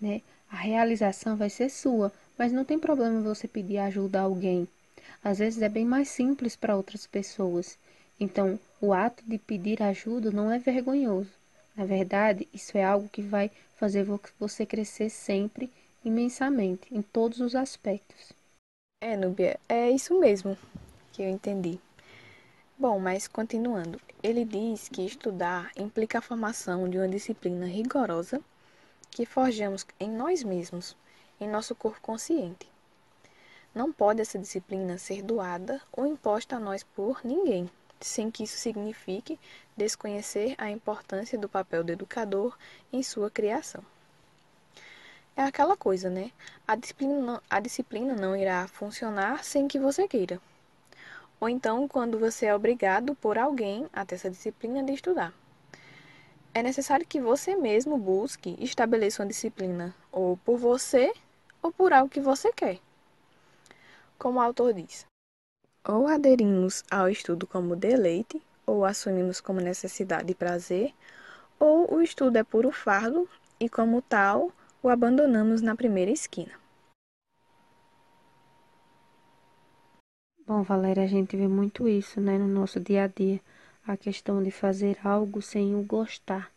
né? 0.00 0.22
A 0.50 0.56
realização 0.56 1.36
vai 1.36 1.50
ser 1.50 1.68
sua, 1.70 2.12
mas 2.36 2.50
não 2.50 2.64
tem 2.64 2.80
problema 2.80 3.20
você 3.20 3.46
pedir 3.46 3.78
ajuda 3.78 4.18
a 4.18 4.24
alguém. 4.24 4.66
Às 5.22 5.38
vezes 5.38 5.62
é 5.62 5.68
bem 5.68 5.84
mais 5.84 6.08
simples 6.08 6.56
para 6.56 6.76
outras 6.76 7.06
pessoas. 7.06 7.78
Então, 8.18 8.58
o 8.80 8.92
ato 8.92 9.22
de 9.26 9.38
pedir 9.38 9.82
ajuda 9.82 10.30
não 10.30 10.50
é 10.50 10.58
vergonhoso. 10.58 11.30
Na 11.76 11.84
verdade, 11.84 12.48
isso 12.54 12.78
é 12.78 12.84
algo 12.84 13.08
que 13.08 13.20
vai 13.20 13.50
fazer 13.76 14.06
você 14.38 14.64
crescer 14.64 15.10
sempre 15.10 15.70
imensamente, 16.04 16.86
em 16.90 17.02
todos 17.02 17.40
os 17.40 17.54
aspectos. 17.54 18.32
É, 19.02 19.16
Núbia, 19.16 19.60
é 19.68 19.90
isso 19.90 20.18
mesmo 20.18 20.56
que 21.12 21.22
eu 21.22 21.28
entendi. 21.28 21.78
Bom, 22.78 22.98
mas 22.98 23.26
continuando, 23.26 24.00
ele 24.22 24.44
diz 24.44 24.88
que 24.88 25.04
estudar 25.04 25.70
implica 25.76 26.18
a 26.18 26.22
formação 26.22 26.88
de 26.88 26.98
uma 26.98 27.08
disciplina 27.08 27.66
rigorosa 27.66 28.40
que 29.10 29.26
forjamos 29.26 29.86
em 29.98 30.10
nós 30.10 30.42
mesmos, 30.42 30.96
em 31.40 31.48
nosso 31.48 31.74
corpo 31.74 32.00
consciente. 32.00 32.68
Não 33.76 33.92
pode 33.92 34.22
essa 34.22 34.38
disciplina 34.38 34.96
ser 34.96 35.20
doada 35.20 35.82
ou 35.92 36.06
imposta 36.06 36.56
a 36.56 36.58
nós 36.58 36.82
por 36.82 37.20
ninguém, 37.22 37.68
sem 38.00 38.30
que 38.30 38.44
isso 38.44 38.56
signifique 38.56 39.38
desconhecer 39.76 40.54
a 40.56 40.70
importância 40.70 41.36
do 41.36 41.46
papel 41.46 41.84
do 41.84 41.92
educador 41.92 42.56
em 42.90 43.02
sua 43.02 43.30
criação. 43.30 43.84
É 45.36 45.42
aquela 45.42 45.76
coisa, 45.76 46.08
né? 46.08 46.30
A 46.66 46.74
disciplina, 46.74 47.20
não, 47.20 47.42
a 47.50 47.60
disciplina 47.60 48.14
não 48.14 48.34
irá 48.34 48.66
funcionar 48.66 49.44
sem 49.44 49.68
que 49.68 49.78
você 49.78 50.08
queira. 50.08 50.40
Ou 51.38 51.46
então, 51.46 51.86
quando 51.86 52.18
você 52.18 52.46
é 52.46 52.54
obrigado 52.54 53.14
por 53.14 53.36
alguém 53.36 53.86
a 53.92 54.06
ter 54.06 54.14
essa 54.14 54.30
disciplina 54.30 54.82
de 54.82 54.94
estudar. 54.94 55.34
É 56.54 56.62
necessário 56.62 57.06
que 57.06 57.20
você 57.20 57.54
mesmo 57.54 57.98
busque 57.98 58.56
e 58.58 58.64
estabeleça 58.64 59.22
uma 59.22 59.28
disciplina, 59.28 59.94
ou 60.10 60.38
por 60.38 60.56
você, 60.56 61.12
ou 61.62 61.70
por 61.70 61.92
algo 61.92 62.08
que 62.08 62.22
você 62.22 62.50
quer. 62.54 62.80
Como 64.18 64.38
o 64.38 64.42
autor 64.42 64.72
diz: 64.72 65.06
ou 65.86 66.08
aderimos 66.08 66.82
ao 66.90 67.08
estudo 67.08 67.46
como 67.46 67.76
deleite, 67.76 68.42
ou 68.66 68.84
assumimos 68.84 69.40
como 69.40 69.60
necessidade 69.60 70.32
e 70.32 70.34
prazer, 70.34 70.92
ou 71.58 71.94
o 71.94 72.02
estudo 72.02 72.36
é 72.36 72.44
puro 72.44 72.72
fardo 72.72 73.28
e, 73.60 73.68
como 73.68 74.02
tal, 74.02 74.50
o 74.82 74.88
abandonamos 74.88 75.62
na 75.62 75.76
primeira 75.76 76.10
esquina. 76.10 76.52
Bom, 80.46 80.62
Valéria, 80.62 81.04
a 81.04 81.08
gente 81.08 81.36
vê 81.36 81.48
muito 81.48 81.88
isso, 81.88 82.20
né, 82.20 82.38
no 82.38 82.46
nosso 82.46 82.78
dia 82.78 83.04
a 83.04 83.06
dia, 83.06 83.40
a 83.86 83.96
questão 83.96 84.42
de 84.42 84.50
fazer 84.50 84.98
algo 85.04 85.42
sem 85.42 85.74
o 85.74 85.82
gostar. 85.82 86.50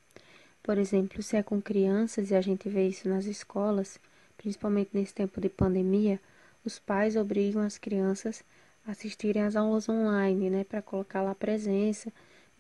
Por 0.62 0.78
exemplo, 0.78 1.24
se 1.24 1.38
é 1.38 1.44
com 1.44 1.62
crianças 1.62 2.30
e 2.30 2.36
a 2.36 2.42
gente 2.42 2.70
vê 2.70 2.88
isso 2.88 3.10
nas 3.10 3.26
escolas, 3.26 4.00
principalmente 4.38 4.92
nesse 4.94 5.14
tempo 5.14 5.42
de 5.42 5.50
pandemia, 5.50 6.20
os 6.66 6.80
pais 6.80 7.16
obrigam 7.16 7.62
as 7.62 7.78
crianças 7.78 8.44
a 8.86 8.92
assistirem 8.92 9.44
às 9.44 9.56
aulas 9.56 9.90
online, 9.90 10.50
né, 10.50 10.64
para 10.64 10.82
colocar 10.82 11.22
lá 11.22 11.32
a 11.32 11.36
presença, 11.36 12.12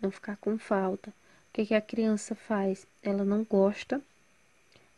não 0.01 0.12
ficar 0.12 0.38
com 0.38 0.57
falta. 0.57 1.09
O 1.09 1.53
que, 1.53 1.65
que 1.65 1.75
a 1.75 1.81
criança 1.81 2.35
faz? 2.35 2.85
Ela 3.03 3.25
não 3.25 3.43
gosta 3.43 4.01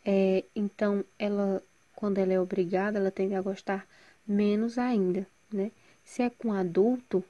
é, 0.05 0.43
então, 0.55 1.05
ela, 1.17 1.63
quando 1.95 2.17
ela 2.17 2.33
é 2.33 2.39
obrigada, 2.39 2.97
ela 2.99 3.11
tende 3.11 3.35
a 3.35 3.41
gostar 3.41 3.87
menos 4.27 4.77
ainda, 4.77 5.27
né? 5.51 5.71
Se 6.03 6.23
é 6.23 6.29
com 6.29 6.53
adulto, 6.53 7.23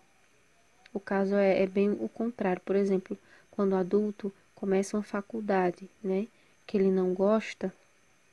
o 0.94 1.00
caso 1.00 1.36
é, 1.36 1.64
é 1.64 1.68
bem 1.68 1.92
o 1.92 2.08
contrário. 2.10 2.62
Por 2.66 2.76
exemplo, 2.76 3.18
quando 3.50 3.76
adulto 3.76 4.34
começa 4.56 4.98
uma 4.98 5.04
faculdade, 5.04 5.90
né? 6.04 6.28
Que 6.66 6.78
ele 6.78 6.92
não 6.92 7.14
gosta, 7.14 7.74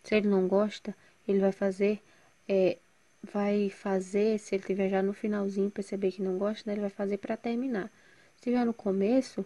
se 0.05 0.14
ele 0.14 0.29
não 0.29 0.46
gosta, 0.46 0.94
ele 1.27 1.40
vai 1.40 1.53
fazer, 1.53 2.01
é, 2.48 2.79
vai 3.23 3.71
fazer, 3.71 4.39
se 4.39 4.55
ele 4.55 4.65
tiver 4.65 4.89
já 4.89 5.03
no 5.03 5.13
finalzinho, 5.13 5.71
perceber 5.71 6.13
que 6.13 6.23
não 6.23 6.39
gosta, 6.39 6.63
né, 6.67 6.75
ele 6.75 6.81
vai 6.83 6.91
fazer 6.91 7.19
para 7.19 7.37
terminar. 7.37 7.91
Se 8.37 8.43
tiver 8.45 8.65
no 8.65 8.73
começo, 8.73 9.45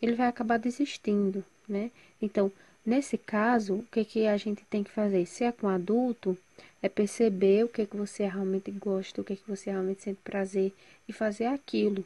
ele 0.00 0.14
vai 0.14 0.28
acabar 0.28 0.58
desistindo, 0.58 1.44
né? 1.68 1.90
Então, 2.22 2.50
nesse 2.84 3.18
caso, 3.18 3.76
o 3.76 3.86
que, 3.90 4.04
que 4.04 4.26
a 4.26 4.36
gente 4.36 4.64
tem 4.64 4.82
que 4.82 4.90
fazer? 4.90 5.26
Se 5.26 5.44
é 5.44 5.52
com 5.52 5.68
adulto, 5.68 6.38
é 6.82 6.88
perceber 6.88 7.64
o 7.64 7.68
que, 7.68 7.86
que 7.86 7.96
você 7.96 8.26
realmente 8.26 8.70
gosta, 8.70 9.20
o 9.20 9.24
que, 9.24 9.36
que 9.36 9.48
você 9.48 9.70
realmente 9.70 10.02
sente 10.02 10.20
prazer 10.22 10.72
e 11.08 11.12
fazer 11.12 11.46
aquilo, 11.46 12.04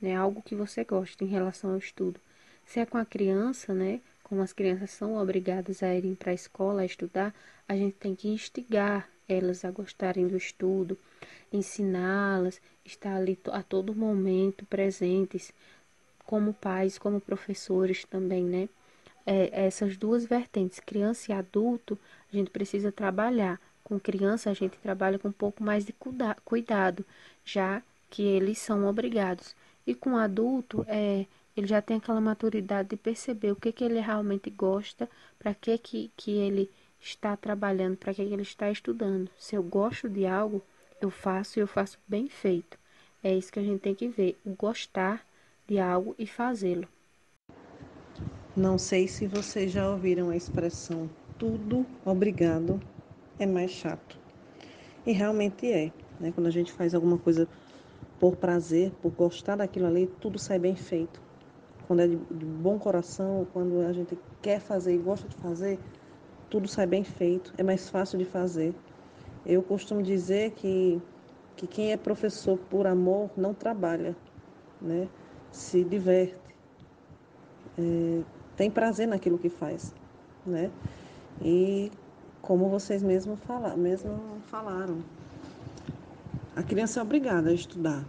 né? 0.00 0.16
Algo 0.16 0.42
que 0.42 0.54
você 0.54 0.84
gosta 0.84 1.24
em 1.24 1.28
relação 1.28 1.72
ao 1.72 1.78
estudo. 1.78 2.20
Se 2.64 2.80
é 2.80 2.86
com 2.86 2.96
a 2.96 3.04
criança, 3.04 3.74
né? 3.74 4.00
Como 4.22 4.40
as 4.40 4.52
crianças 4.52 4.90
são 4.90 5.16
obrigadas 5.16 5.82
a 5.82 5.94
irem 5.94 6.14
para 6.14 6.30
a 6.30 6.34
escola 6.34 6.82
a 6.82 6.86
estudar, 6.86 7.34
a 7.68 7.76
gente 7.76 7.96
tem 7.96 8.14
que 8.14 8.28
instigar 8.28 9.08
elas 9.28 9.64
a 9.64 9.70
gostarem 9.70 10.26
do 10.26 10.36
estudo, 10.36 10.98
ensiná-las, 11.52 12.60
estar 12.84 13.16
ali 13.16 13.38
a 13.52 13.62
todo 13.62 13.94
momento 13.94 14.66
presentes, 14.66 15.52
como 16.24 16.54
pais, 16.54 16.98
como 16.98 17.20
professores 17.20 18.04
também, 18.04 18.44
né? 18.44 18.68
É, 19.26 19.66
essas 19.66 19.96
duas 19.96 20.24
vertentes, 20.26 20.80
criança 20.80 21.32
e 21.32 21.34
adulto, 21.34 21.98
a 22.32 22.36
gente 22.36 22.50
precisa 22.50 22.92
trabalhar. 22.92 23.60
Com 23.82 23.98
criança, 24.00 24.50
a 24.50 24.54
gente 24.54 24.78
trabalha 24.78 25.18
com 25.18 25.28
um 25.28 25.32
pouco 25.32 25.62
mais 25.62 25.84
de 25.84 25.94
cuidado, 26.44 27.04
já 27.44 27.82
que 28.10 28.22
eles 28.22 28.58
são 28.58 28.86
obrigados. 28.86 29.54
E 29.86 29.94
com 29.94 30.16
adulto, 30.16 30.84
é, 30.88 31.26
ele 31.56 31.66
já 31.66 31.80
tem 31.82 31.98
aquela 31.98 32.20
maturidade 32.20 32.90
de 32.90 32.96
perceber 32.96 33.52
o 33.52 33.56
que, 33.56 33.72
que 33.72 33.84
ele 33.84 34.00
realmente 34.00 34.50
gosta, 34.50 35.08
para 35.38 35.54
que, 35.54 35.76
que, 35.78 36.10
que 36.16 36.32
ele 36.32 36.70
está 37.04 37.36
trabalhando, 37.36 37.96
para 37.96 38.12
que 38.12 38.22
ele 38.22 38.42
está 38.42 38.70
estudando. 38.70 39.30
Se 39.38 39.54
eu 39.54 39.62
gosto 39.62 40.08
de 40.08 40.26
algo, 40.26 40.62
eu 41.00 41.10
faço 41.10 41.58
e 41.58 41.62
eu 41.62 41.66
faço 41.66 41.98
bem 42.08 42.28
feito. 42.28 42.78
É 43.22 43.32
isso 43.34 43.52
que 43.52 43.58
a 43.58 43.62
gente 43.62 43.80
tem 43.80 43.94
que 43.94 44.08
ver, 44.08 44.38
o 44.44 44.50
gostar 44.50 45.24
de 45.66 45.78
algo 45.78 46.14
e 46.18 46.26
fazê-lo. 46.26 46.88
Não 48.56 48.78
sei 48.78 49.08
se 49.08 49.26
vocês 49.26 49.70
já 49.72 49.88
ouviram 49.88 50.30
a 50.30 50.36
expressão 50.36 51.10
tudo 51.38 51.84
obrigado 52.04 52.80
é 53.38 53.46
mais 53.46 53.70
chato. 53.70 54.18
E 55.04 55.12
realmente 55.12 55.70
é. 55.70 55.92
Né? 56.18 56.32
Quando 56.34 56.46
a 56.46 56.50
gente 56.50 56.72
faz 56.72 56.94
alguma 56.94 57.18
coisa 57.18 57.48
por 58.18 58.36
prazer, 58.36 58.92
por 59.02 59.10
gostar 59.10 59.56
daquilo 59.56 59.86
ali, 59.86 60.06
tudo 60.20 60.38
sai 60.38 60.58
bem 60.58 60.76
feito. 60.76 61.20
Quando 61.86 62.00
é 62.00 62.06
de, 62.06 62.16
de 62.16 62.44
bom 62.46 62.78
coração, 62.78 63.46
quando 63.52 63.80
a 63.80 63.92
gente 63.92 64.16
quer 64.40 64.60
fazer 64.60 64.94
e 64.94 64.98
gosta 64.98 65.28
de 65.28 65.36
fazer, 65.36 65.78
tudo 66.54 66.68
sai 66.68 66.86
bem 66.86 67.02
feito, 67.02 67.52
é 67.58 67.64
mais 67.64 67.88
fácil 67.88 68.16
de 68.16 68.24
fazer. 68.24 68.72
Eu 69.44 69.60
costumo 69.60 70.00
dizer 70.00 70.52
que, 70.52 71.02
que 71.56 71.66
quem 71.66 71.90
é 71.90 71.96
professor 71.96 72.56
por 72.70 72.86
amor 72.86 73.28
não 73.36 73.52
trabalha, 73.52 74.14
né? 74.80 75.08
se 75.50 75.82
diverte, 75.82 76.36
é, 77.76 78.22
tem 78.56 78.70
prazer 78.70 79.08
naquilo 79.08 79.36
que 79.36 79.48
faz. 79.48 79.92
Né? 80.46 80.70
E 81.42 81.90
como 82.40 82.68
vocês 82.68 83.02
mesmos 83.02 83.40
falaram, 83.40 83.76
mesmo 83.76 84.16
falaram, 84.46 84.98
a 86.54 86.62
criança 86.62 87.00
é 87.00 87.02
obrigada 87.02 87.50
a 87.50 87.52
estudar. 87.52 88.04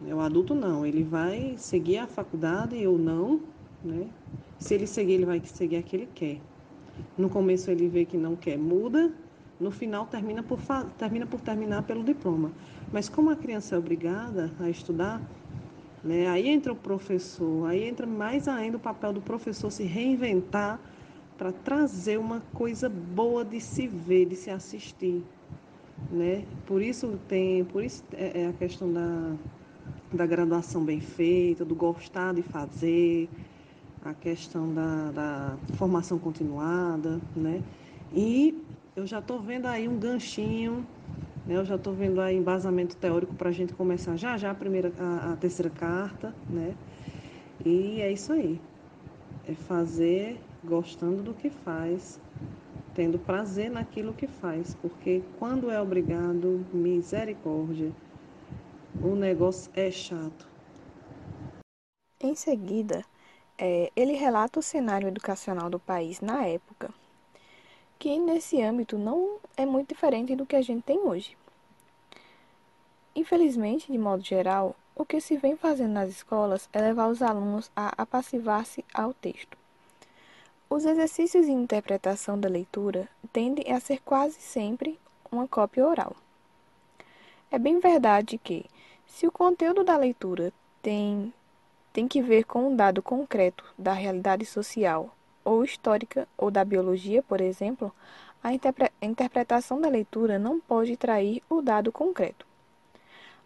Né? 0.00 0.14
O 0.14 0.20
adulto 0.20 0.54
não, 0.54 0.86
ele 0.86 1.02
vai 1.02 1.54
seguir 1.58 1.98
a 1.98 2.06
faculdade 2.06 2.86
ou 2.86 2.96
não, 2.96 3.42
né? 3.84 4.08
Se 4.58 4.72
ele 4.72 4.86
seguir, 4.86 5.12
ele 5.12 5.26
vai 5.26 5.42
seguir 5.44 5.76
a 5.76 5.82
que 5.82 5.96
ele 5.96 6.08
quer. 6.14 6.49
No 7.16 7.28
começo 7.28 7.70
ele 7.70 7.88
vê 7.88 8.04
que 8.04 8.16
não 8.16 8.36
quer, 8.36 8.58
muda, 8.58 9.12
no 9.58 9.70
final 9.70 10.06
termina 10.06 10.42
por, 10.42 10.58
termina 10.96 11.26
por 11.26 11.40
terminar 11.40 11.82
pelo 11.82 12.02
diploma. 12.02 12.50
Mas 12.92 13.08
como 13.08 13.30
a 13.30 13.36
criança 13.36 13.74
é 13.74 13.78
obrigada 13.78 14.50
a 14.58 14.70
estudar, 14.70 15.20
né, 16.02 16.26
aí 16.28 16.48
entra 16.48 16.72
o 16.72 16.76
professor, 16.76 17.66
aí 17.66 17.84
entra 17.84 18.06
mais 18.06 18.48
ainda 18.48 18.78
o 18.78 18.80
papel 18.80 19.12
do 19.12 19.20
professor 19.20 19.70
se 19.70 19.84
reinventar 19.84 20.80
para 21.36 21.52
trazer 21.52 22.18
uma 22.18 22.40
coisa 22.54 22.88
boa 22.88 23.44
de 23.44 23.60
se 23.60 23.86
ver, 23.86 24.26
de 24.26 24.36
se 24.36 24.50
assistir. 24.50 25.22
Né? 26.10 26.44
Por 26.66 26.82
isso 26.82 27.18
tem, 27.28 27.64
por 27.64 27.84
isso 27.84 28.02
é, 28.12 28.42
é 28.42 28.46
a 28.48 28.52
questão 28.52 28.90
da, 28.92 29.32
da 30.12 30.26
graduação 30.26 30.84
bem 30.84 31.00
feita, 31.00 31.64
do 31.64 31.74
gostar 31.74 32.34
de 32.34 32.42
fazer, 32.42 33.28
a 34.04 34.14
questão 34.14 34.72
da, 34.72 35.10
da 35.10 35.56
formação 35.74 36.18
continuada, 36.18 37.20
né? 37.36 37.62
E 38.14 38.54
eu 38.96 39.06
já 39.06 39.18
estou 39.18 39.40
vendo 39.40 39.66
aí 39.66 39.88
um 39.88 39.98
ganchinho, 39.98 40.84
né? 41.46 41.56
eu 41.56 41.64
já 41.64 41.76
estou 41.76 41.92
vendo 41.92 42.20
aí 42.20 42.36
embasamento 42.36 42.96
teórico 42.96 43.34
para 43.34 43.50
a 43.50 43.52
gente 43.52 43.72
começar 43.74 44.16
já 44.16 44.36
já 44.36 44.50
a 44.50 44.54
primeira, 44.54 44.92
a, 44.98 45.32
a 45.32 45.36
terceira 45.36 45.70
carta, 45.70 46.34
né? 46.48 46.74
E 47.64 48.00
é 48.00 48.10
isso 48.10 48.32
aí, 48.32 48.58
é 49.48 49.54
fazer 49.54 50.40
gostando 50.64 51.22
do 51.22 51.34
que 51.34 51.50
faz, 51.50 52.18
tendo 52.94 53.18
prazer 53.18 53.70
naquilo 53.70 54.14
que 54.14 54.26
faz, 54.26 54.74
porque 54.82 55.22
quando 55.38 55.70
é 55.70 55.80
obrigado, 55.80 56.64
misericórdia, 56.72 57.90
o 59.02 59.14
negócio 59.14 59.70
é 59.74 59.90
chato. 59.90 60.48
Em 62.22 62.34
seguida, 62.34 63.04
é, 63.60 63.92
ele 63.94 64.14
relata 64.14 64.58
o 64.58 64.62
cenário 64.62 65.06
educacional 65.06 65.68
do 65.68 65.78
país 65.78 66.20
na 66.20 66.46
época, 66.46 66.88
que 67.98 68.18
nesse 68.18 68.62
âmbito 68.62 68.96
não 68.96 69.36
é 69.54 69.66
muito 69.66 69.90
diferente 69.90 70.34
do 70.34 70.46
que 70.46 70.56
a 70.56 70.62
gente 70.62 70.82
tem 70.82 70.98
hoje. 71.00 71.36
Infelizmente, 73.14 73.92
de 73.92 73.98
modo 73.98 74.24
geral, 74.24 74.74
o 74.96 75.04
que 75.04 75.20
se 75.20 75.36
vem 75.36 75.56
fazendo 75.56 75.92
nas 75.92 76.08
escolas 76.08 76.70
é 76.72 76.80
levar 76.80 77.08
os 77.08 77.20
alunos 77.20 77.70
a 77.76 77.92
apassivar-se 78.00 78.82
ao 78.94 79.12
texto. 79.12 79.58
Os 80.70 80.86
exercícios 80.86 81.44
de 81.44 81.52
interpretação 81.52 82.40
da 82.40 82.48
leitura 82.48 83.08
tendem 83.30 83.72
a 83.72 83.80
ser 83.80 84.00
quase 84.00 84.40
sempre 84.40 84.98
uma 85.30 85.46
cópia 85.46 85.86
oral. 85.86 86.16
É 87.50 87.58
bem 87.58 87.78
verdade 87.78 88.38
que, 88.38 88.64
se 89.06 89.26
o 89.26 89.32
conteúdo 89.32 89.84
da 89.84 89.96
leitura 89.96 90.52
tem 90.80 91.34
tem 91.92 92.06
que 92.06 92.22
ver 92.22 92.44
com 92.44 92.68
um 92.68 92.76
dado 92.76 93.02
concreto 93.02 93.64
da 93.78 93.92
realidade 93.92 94.44
social 94.44 95.14
ou 95.44 95.64
histórica 95.64 96.28
ou 96.36 96.50
da 96.50 96.64
biologia, 96.64 97.22
por 97.22 97.40
exemplo, 97.40 97.92
a 98.42 98.52
interpre 98.52 98.90
interpretação 99.02 99.80
da 99.80 99.88
leitura 99.88 100.38
não 100.38 100.60
pode 100.60 100.96
trair 100.96 101.42
o 101.48 101.60
dado 101.60 101.92
concreto. 101.92 102.46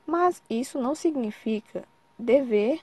Mas 0.07 0.43
isso 0.49 0.79
não 0.79 0.95
significa 0.95 1.85
dever 2.19 2.81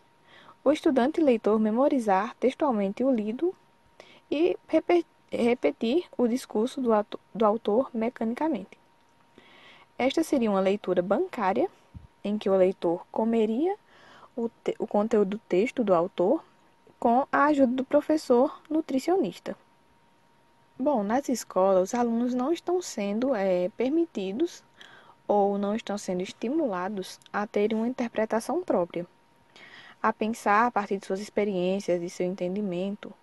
o 0.64 0.72
estudante 0.72 1.22
leitor 1.22 1.60
memorizar 1.60 2.36
textualmente 2.40 3.04
o 3.04 3.12
lido 3.12 3.56
e 4.30 4.58
repetir 5.32 6.06
o 6.18 6.28
discurso 6.28 6.82
do, 6.82 6.92
do 7.34 7.46
autor 7.46 7.90
mecanicamente. 7.94 8.78
Esta 9.98 10.24
seria 10.24 10.50
uma 10.50 10.60
leitura 10.60 11.02
bancária, 11.02 11.70
em 12.24 12.38
que 12.38 12.50
o 12.50 12.56
leitor 12.56 13.06
comeria 13.12 13.76
o, 14.36 14.50
te, 14.50 14.76
o 14.80 14.88
conteúdo 14.88 15.32
do 15.32 15.40
texto 15.40 15.84
do 15.84 15.94
autor 15.94 16.44
com 17.00 17.28
a 17.32 17.46
ajuda 17.46 17.74
do 17.74 17.84
professor 17.84 18.62
nutricionista. 18.70 19.58
Bom, 20.78 21.04
nas 21.04 21.30
escolas, 21.30 21.90
os 21.90 21.94
alunos 21.94 22.34
não 22.34 22.52
estão 22.52 22.82
sendo 22.82 23.36
é, 23.36 23.70
permitidos 23.70 24.64
ou 25.28 25.58
não 25.58 25.76
estão 25.76 25.98
sendo 25.98 26.22
estimulados 26.22 27.20
a 27.32 27.46
terem 27.48 27.78
uma 27.78 27.88
interpretação 27.88 28.64
própria, 28.64 29.06
a 30.02 30.12
pensar 30.12 30.68
a 30.68 30.72
partir 30.72 30.98
de 30.98 31.06
suas 31.06 31.20
experiências, 31.20 32.02
de 32.02 32.10
seu 32.10 32.26
entendimento. 32.26 33.14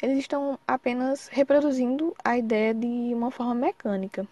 Eles 0.00 0.18
estão 0.18 0.58
apenas 0.66 1.28
reproduzindo 1.28 2.14
a 2.24 2.36
ideia 2.38 2.72
de 2.72 3.12
uma 3.14 3.30
forma 3.30 3.54
mecânica. 3.54 4.26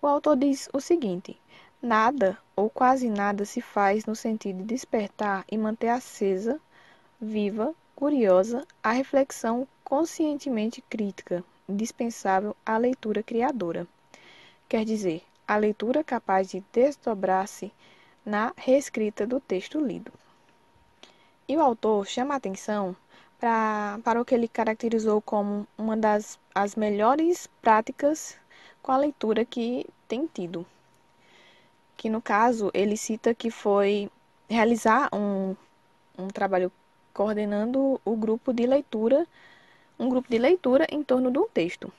O 0.00 0.06
autor 0.06 0.36
diz 0.36 0.68
o 0.72 0.80
seguinte: 0.80 1.40
Nada 1.80 2.36
ou 2.56 2.68
quase 2.68 3.08
nada 3.08 3.44
se 3.44 3.60
faz 3.60 4.04
no 4.04 4.16
sentido 4.16 4.58
de 4.58 4.64
despertar 4.64 5.44
e 5.48 5.56
manter 5.56 5.90
acesa, 5.90 6.60
viva, 7.20 7.72
curiosa, 7.94 8.66
a 8.82 8.90
reflexão 8.90 9.66
conscientemente 9.84 10.82
crítica, 10.82 11.44
indispensável 11.68 12.56
à 12.66 12.76
leitura 12.76 13.22
criadora. 13.22 13.86
Quer 14.68 14.84
dizer, 14.84 15.22
a 15.46 15.56
leitura 15.56 16.02
capaz 16.02 16.50
de 16.50 16.64
desdobrar-se 16.72 17.72
na 18.26 18.52
reescrita 18.56 19.24
do 19.24 19.38
texto 19.38 19.78
lido. 19.80 20.12
E 21.46 21.56
o 21.56 21.62
autor 21.62 22.08
chama 22.08 22.34
a 22.34 22.38
atenção 22.38 22.96
pra, 23.38 24.00
para 24.02 24.20
o 24.20 24.24
que 24.24 24.34
ele 24.34 24.48
caracterizou 24.48 25.22
como 25.22 25.64
uma 25.78 25.96
das 25.96 26.40
as 26.52 26.74
melhores 26.74 27.46
práticas 27.62 28.36
com 28.82 28.90
a 28.90 28.96
leitura 28.96 29.44
que 29.44 29.86
tem 30.08 30.26
tido 30.26 30.66
que 31.98 32.08
no 32.08 32.22
caso 32.22 32.70
ele 32.72 32.96
cita 32.96 33.34
que 33.34 33.50
foi 33.50 34.08
realizar 34.48 35.10
um, 35.12 35.56
um 36.16 36.28
trabalho 36.28 36.70
coordenando 37.12 38.00
o 38.04 38.16
grupo 38.16 38.52
de 38.52 38.64
leitura, 38.66 39.26
um 39.98 40.08
grupo 40.08 40.30
de 40.30 40.38
leitura 40.38 40.86
em 40.90 41.02
torno 41.02 41.28
de 41.28 41.38
um 41.40 41.48
texto. 41.48 41.92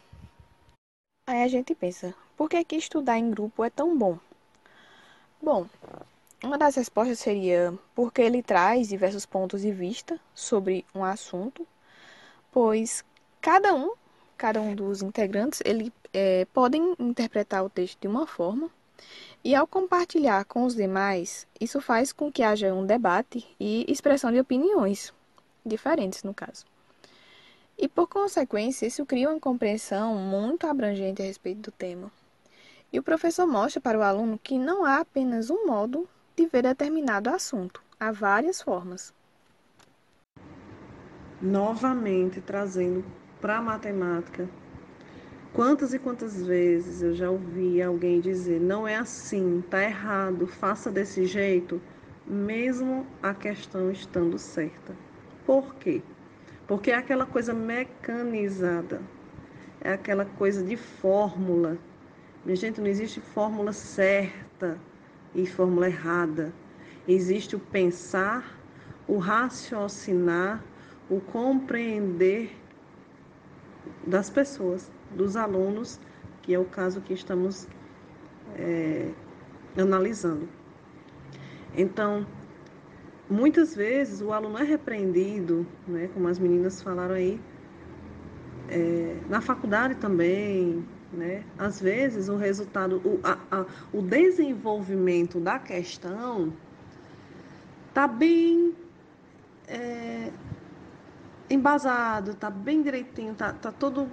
Aí 1.27 1.43
a 1.43 1.47
gente 1.49 1.75
pensa, 1.75 2.15
por 2.37 2.49
que, 2.49 2.63
que 2.63 2.77
estudar 2.77 3.19
em 3.19 3.29
grupo 3.29 3.61
é 3.61 3.69
tão 3.69 3.95
bom? 3.95 4.17
Bom, 5.41 5.67
uma 6.41 6.57
das 6.57 6.75
respostas 6.75 7.19
seria 7.19 7.77
porque 7.93 8.21
ele 8.21 8.41
traz 8.41 8.87
diversos 8.87 9.25
pontos 9.25 9.61
de 9.63 9.71
vista 9.71 10.17
sobre 10.33 10.85
um 10.95 11.03
assunto, 11.03 11.67
pois 12.53 13.03
cada 13.41 13.75
um, 13.75 13.93
cada 14.37 14.61
um 14.61 14.73
dos 14.73 15.01
integrantes, 15.01 15.61
ele 15.65 15.91
é, 16.13 16.45
podem 16.53 16.95
interpretar 16.97 17.65
o 17.65 17.69
texto 17.69 17.99
de 17.99 18.07
uma 18.07 18.25
forma 18.25 18.71
e 19.43 19.55
ao 19.55 19.65
compartilhar 19.65 20.45
com 20.45 20.63
os 20.63 20.75
demais, 20.75 21.47
isso 21.59 21.79
faz 21.79 22.11
com 22.11 22.31
que 22.31 22.43
haja 22.43 22.73
um 22.73 22.85
debate 22.85 23.47
e 23.59 23.85
expressão 23.87 24.31
de 24.31 24.39
opiniões 24.39 25.13
diferentes 25.65 26.23
no 26.23 26.33
caso. 26.33 26.65
E 27.77 27.87
por 27.87 28.07
consequência, 28.07 28.85
isso 28.85 29.05
cria 29.05 29.29
uma 29.29 29.39
compreensão 29.39 30.15
muito 30.15 30.67
abrangente 30.67 31.21
a 31.21 31.25
respeito 31.25 31.61
do 31.61 31.71
tema. 31.71 32.11
E 32.91 32.99
o 32.99 33.03
professor 33.03 33.47
mostra 33.47 33.79
para 33.79 33.97
o 33.97 34.01
aluno 34.01 34.37
que 34.37 34.57
não 34.57 34.83
há 34.83 34.97
apenas 34.97 35.49
um 35.49 35.65
modo 35.65 36.07
de 36.35 36.45
ver 36.47 36.63
determinado 36.63 37.29
assunto, 37.29 37.81
há 37.99 38.11
várias 38.11 38.61
formas. 38.61 39.13
Novamente 41.41 42.41
trazendo 42.41 43.05
para 43.39 43.57
a 43.57 43.61
matemática 43.61 44.49
Quantas 45.53 45.95
e 45.95 45.99
quantas 45.99 46.45
vezes 46.45 47.01
eu 47.01 47.13
já 47.13 47.29
ouvi 47.29 47.81
alguém 47.81 48.21
dizer: 48.21 48.59
não 48.59 48.87
é 48.87 48.95
assim, 48.95 49.63
tá 49.67 49.83
errado, 49.83 50.45
faça 50.45 50.91
desse 50.91 51.25
jeito, 51.25 51.81
mesmo 52.25 53.05
a 53.21 53.33
questão 53.33 53.91
estando 53.91 54.37
certa. 54.37 54.95
Por 55.45 55.73
quê? 55.75 56.03
Porque 56.67 56.91
é 56.91 56.95
aquela 56.95 57.25
coisa 57.25 57.51
mecanizada, 57.51 59.01
é 59.81 59.91
aquela 59.91 60.23
coisa 60.23 60.63
de 60.63 60.77
fórmula. 60.77 61.79
Minha 62.45 62.55
gente, 62.55 62.79
não 62.79 62.87
existe 62.87 63.19
fórmula 63.19 63.73
certa 63.73 64.79
e 65.33 65.47
fórmula 65.47 65.87
errada. 65.87 66.53
Existe 67.07 67.55
o 67.55 67.59
pensar, 67.59 68.55
o 69.07 69.17
raciocinar, 69.17 70.63
o 71.09 71.19
compreender 71.19 72.55
das 74.05 74.29
pessoas 74.29 74.91
dos 75.11 75.35
alunos, 75.35 75.99
que 76.41 76.53
é 76.53 76.59
o 76.59 76.65
caso 76.65 77.01
que 77.01 77.13
estamos 77.13 77.67
é, 78.55 79.11
analisando. 79.77 80.47
Então, 81.75 82.25
muitas 83.29 83.75
vezes 83.75 84.21
o 84.21 84.33
aluno 84.33 84.57
é 84.57 84.63
repreendido, 84.63 85.65
né, 85.87 86.09
como 86.13 86.27
as 86.27 86.39
meninas 86.39 86.81
falaram 86.81 87.15
aí, 87.15 87.39
é, 88.69 89.17
na 89.29 89.41
faculdade 89.41 89.95
também, 89.95 90.85
né? 91.11 91.43
Às 91.57 91.81
vezes 91.81 92.29
o 92.29 92.35
resultado, 92.35 93.01
o, 93.03 93.19
a, 93.23 93.37
a, 93.51 93.65
o 93.91 94.01
desenvolvimento 94.01 95.39
da 95.39 95.57
questão 95.57 96.53
está 97.87 98.07
bem 98.07 98.75
é, 99.67 100.31
embasado, 101.49 102.35
tá 102.35 102.49
bem 102.49 102.81
direitinho, 102.81 103.33
tá, 103.33 103.51
tá 103.53 103.71
todo 103.71 104.07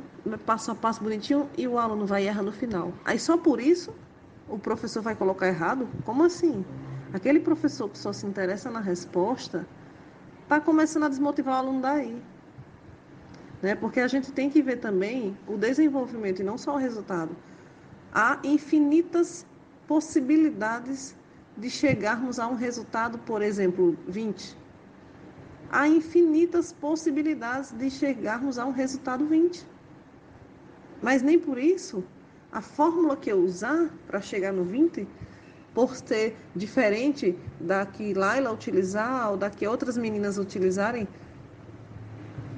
passo 0.44 0.70
a 0.70 0.74
passo 0.74 1.02
bonitinho 1.02 1.48
e 1.56 1.68
o 1.68 1.78
aluno 1.78 2.06
vai 2.06 2.26
errar 2.26 2.42
no 2.42 2.52
final. 2.52 2.92
Aí 3.04 3.18
só 3.18 3.36
por 3.36 3.60
isso 3.60 3.92
o 4.48 4.58
professor 4.58 5.02
vai 5.02 5.14
colocar 5.14 5.46
errado? 5.46 5.88
Como 6.04 6.24
assim? 6.24 6.64
Aquele 7.12 7.40
professor 7.40 7.88
que 7.88 7.98
só 7.98 8.12
se 8.12 8.26
interessa 8.26 8.70
na 8.70 8.80
resposta 8.80 9.66
está 10.42 10.60
começando 10.60 11.04
a 11.04 11.08
desmotivar 11.08 11.56
o 11.56 11.58
aluno 11.58 11.80
daí. 11.82 12.22
Né? 13.60 13.74
Porque 13.74 14.00
a 14.00 14.08
gente 14.08 14.32
tem 14.32 14.48
que 14.48 14.62
ver 14.62 14.76
também 14.76 15.36
o 15.46 15.56
desenvolvimento 15.56 16.40
e 16.40 16.44
não 16.44 16.56
só 16.56 16.74
o 16.74 16.78
resultado. 16.78 17.36
Há 18.12 18.38
infinitas 18.44 19.44
possibilidades 19.86 21.14
de 21.56 21.68
chegarmos 21.68 22.38
a 22.38 22.46
um 22.46 22.54
resultado, 22.54 23.18
por 23.18 23.42
exemplo, 23.42 23.96
20 24.06 24.56
há 25.70 25.88
infinitas 25.88 26.72
possibilidades 26.72 27.72
de 27.72 27.90
chegarmos 27.90 28.58
a 28.58 28.66
um 28.66 28.72
resultado 28.72 29.26
20. 29.26 29.66
Mas 31.02 31.22
nem 31.22 31.38
por 31.38 31.58
isso 31.58 32.04
a 32.50 32.60
fórmula 32.60 33.16
que 33.16 33.30
eu 33.30 33.38
usar 33.38 33.90
para 34.06 34.20
chegar 34.20 34.52
no 34.52 34.64
20, 34.64 35.06
por 35.74 35.94
ser 35.94 36.34
diferente 36.54 37.38
da 37.60 37.84
que 37.84 38.14
Laila 38.14 38.50
utilizar 38.50 39.30
ou 39.30 39.36
da 39.36 39.50
que 39.50 39.66
outras 39.66 39.98
meninas 39.98 40.38
utilizarem, 40.38 41.06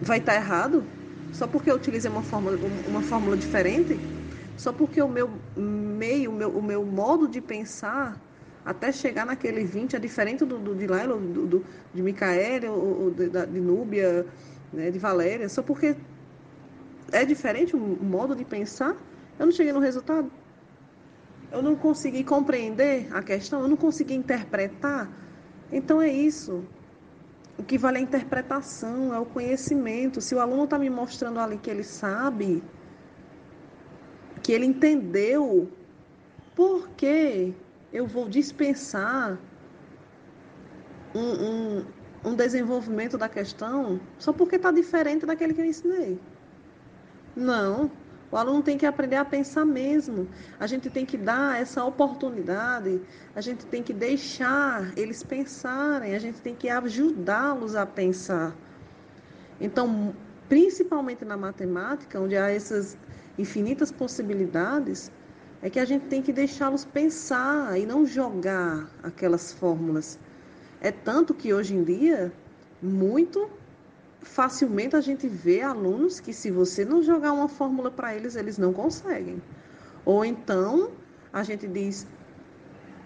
vai 0.01 0.18
estar 0.18 0.35
tá 0.35 0.38
errado? 0.38 0.85
Só 1.33 1.49
porque 1.49 1.68
eu 1.68 1.75
utilizei 1.75 2.09
uma 2.09 2.23
fórmula, 2.23 2.57
uma 2.87 3.03
fórmula 3.03 3.37
diferente? 3.37 3.99
Só 4.57 4.73
porque 4.73 5.03
o 5.03 5.09
meu 5.09 5.31
meio, 5.57 6.31
o 6.31 6.35
meu, 6.35 6.51
o 6.51 6.62
meu 6.62 6.85
modo 6.85 7.27
de 7.27 7.40
pensar 7.40 8.16
até 8.68 8.92
chegar 8.92 9.24
naquele 9.24 9.64
20 9.64 9.96
é 9.96 9.98
diferente 9.98 10.44
do, 10.44 10.59
do 10.59 10.74
de 10.74 10.87
Laila, 10.87 11.16
do, 11.16 11.46
do, 11.46 11.66
de 11.94 12.02
Micaela, 12.02 12.70
ou, 12.70 13.04
ou 13.04 13.11
de, 13.11 13.31
de 13.31 13.61
Núbia, 13.61 14.26
né, 14.70 14.90
de 14.90 14.98
Valéria, 14.98 15.48
só 15.48 15.62
porque 15.62 15.96
é 17.11 17.24
diferente 17.24 17.74
o 17.74 17.78
modo 17.78 18.37
de 18.37 18.44
pensar, 18.44 18.94
eu 19.38 19.46
não 19.46 19.52
cheguei 19.52 19.72
no 19.72 19.81
resultado. 19.81 20.31
Eu 21.50 21.62
não 21.62 21.74
consegui 21.74 22.22
compreender 22.22 23.09
a 23.11 23.22
questão, 23.22 23.62
eu 23.62 23.68
não 23.68 23.76
consegui 23.76 24.14
interpretar. 24.14 25.11
Então 25.72 26.02
é 26.02 26.12
isso. 26.12 26.62
O 27.57 27.62
que 27.62 27.78
vale 27.78 27.96
é 27.96 28.00
a 28.00 28.02
interpretação, 28.02 29.14
é 29.14 29.18
o 29.18 29.24
conhecimento. 29.24 30.20
Se 30.20 30.35
o 30.35 30.40
aluno 30.40 30.64
está 30.64 30.78
me 30.78 30.90
mostrando 30.90 31.40
ali 31.40 31.57
que 31.57 31.70
ele 31.70 31.85
sabe, 31.85 32.62
que 34.42 34.52
ele 34.52 34.66
entendeu, 34.66 35.70
por 36.54 36.90
quê? 36.90 37.54
Eu 37.92 38.07
vou 38.07 38.29
dispensar 38.29 39.38
um, 41.14 41.20
um, 41.20 41.85
um 42.24 42.35
desenvolvimento 42.35 43.16
da 43.16 43.29
questão 43.29 44.01
só 44.18 44.33
porque 44.33 44.57
está 44.57 44.70
diferente 44.70 45.24
daquele 45.24 45.55
que 45.55 45.61
eu 45.61 45.64
ensinei. 45.64 46.20
Não. 47.35 47.90
O 48.31 48.37
aluno 48.37 48.62
tem 48.62 48.77
que 48.77 48.85
aprender 48.85 49.16
a 49.16 49.24
pensar 49.24 49.64
mesmo. 49.64 50.29
A 50.61 50.66
gente 50.66 50.90
tem 50.90 51.07
que 51.07 51.16
dar 51.16 51.59
essa 51.59 51.83
oportunidade, 51.83 53.01
a 53.35 53.40
gente 53.40 53.64
tem 53.64 53.83
que 53.83 53.94
deixar 53.94 54.92
eles 54.98 55.22
pensarem, 55.22 56.14
a 56.14 56.18
gente 56.18 56.40
tem 56.42 56.55
que 56.55 56.68
ajudá-los 56.68 57.74
a 57.74 57.87
pensar. 57.87 58.55
Então, 59.59 60.14
principalmente 60.46 61.24
na 61.24 61.38
matemática, 61.38 62.20
onde 62.20 62.37
há 62.37 62.51
essas 62.51 62.98
infinitas 63.38 63.90
possibilidades, 63.90 65.11
é 65.62 65.68
que 65.68 65.81
a 65.81 65.85
gente 65.85 66.07
tem 66.07 66.23
que 66.23 66.33
deixá-los 66.33 66.85
pensar 66.85 67.79
e 67.79 67.85
não 67.85 68.07
jogar 68.07 68.88
aquelas 69.03 69.53
fórmulas. 69.53 70.18
É 70.81 70.92
tanto 70.92 71.35
que 71.35 71.53
hoje 71.53 71.75
em 71.75 71.83
dia, 71.83 72.33
muito 72.81 73.51
facilmente 74.23 74.94
a 74.94 75.01
gente 75.01 75.27
vê 75.29 75.62
alunos 75.62 76.21
que 76.21 76.33
se 76.33 76.51
você 76.51 76.85
não 76.85 77.03
jogar 77.03 77.33
uma 77.33 77.49
fórmula 77.49 77.90
para 77.90 78.14
eles, 78.14 78.37
eles 78.37 78.59
não 78.59 78.73
conseguem. 78.73 79.42
Ou 80.05 80.25
então 80.25 80.92
a 81.33 81.42
gente 81.42 81.66
diz 81.66 82.07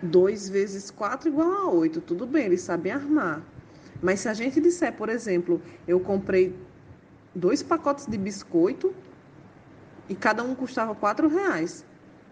2 0.03 0.49
vezes 0.49 0.91
4 0.91 1.29
igual 1.29 1.51
a 1.51 1.71
8, 1.71 2.01
tudo 2.03 2.27
bem, 2.27 2.47
eles 2.47 2.63
sabem 2.63 2.93
armar. 2.93 3.43
Mas 4.03 4.21
se 4.21 4.29
a 4.29 4.35
gente 4.35 4.61
disser, 4.61 4.93
por 4.95 5.09
exemplo, 5.09 5.63
eu 5.87 6.01
comprei 6.01 6.55
dois 7.35 7.63
pacotes 7.63 8.07
de 8.07 8.19
biscoito 8.19 8.93
e 10.09 10.15
cada 10.15 10.43
um 10.43 10.55
custava 10.55 10.95
4 10.95 11.29
reais. 11.29 11.85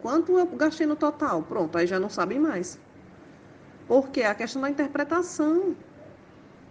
Quanto 0.02 0.38
eu 0.38 0.46
gastei 0.46 0.86
no 0.86 0.96
total? 0.96 1.42
Pronto, 1.42 1.76
aí 1.76 1.86
já 1.86 2.00
não 2.00 2.08
sabem 2.08 2.38
mais. 2.38 2.78
Porque 3.86 4.22
a 4.22 4.34
questão 4.34 4.62
da 4.62 4.70
interpretação. 4.70 5.76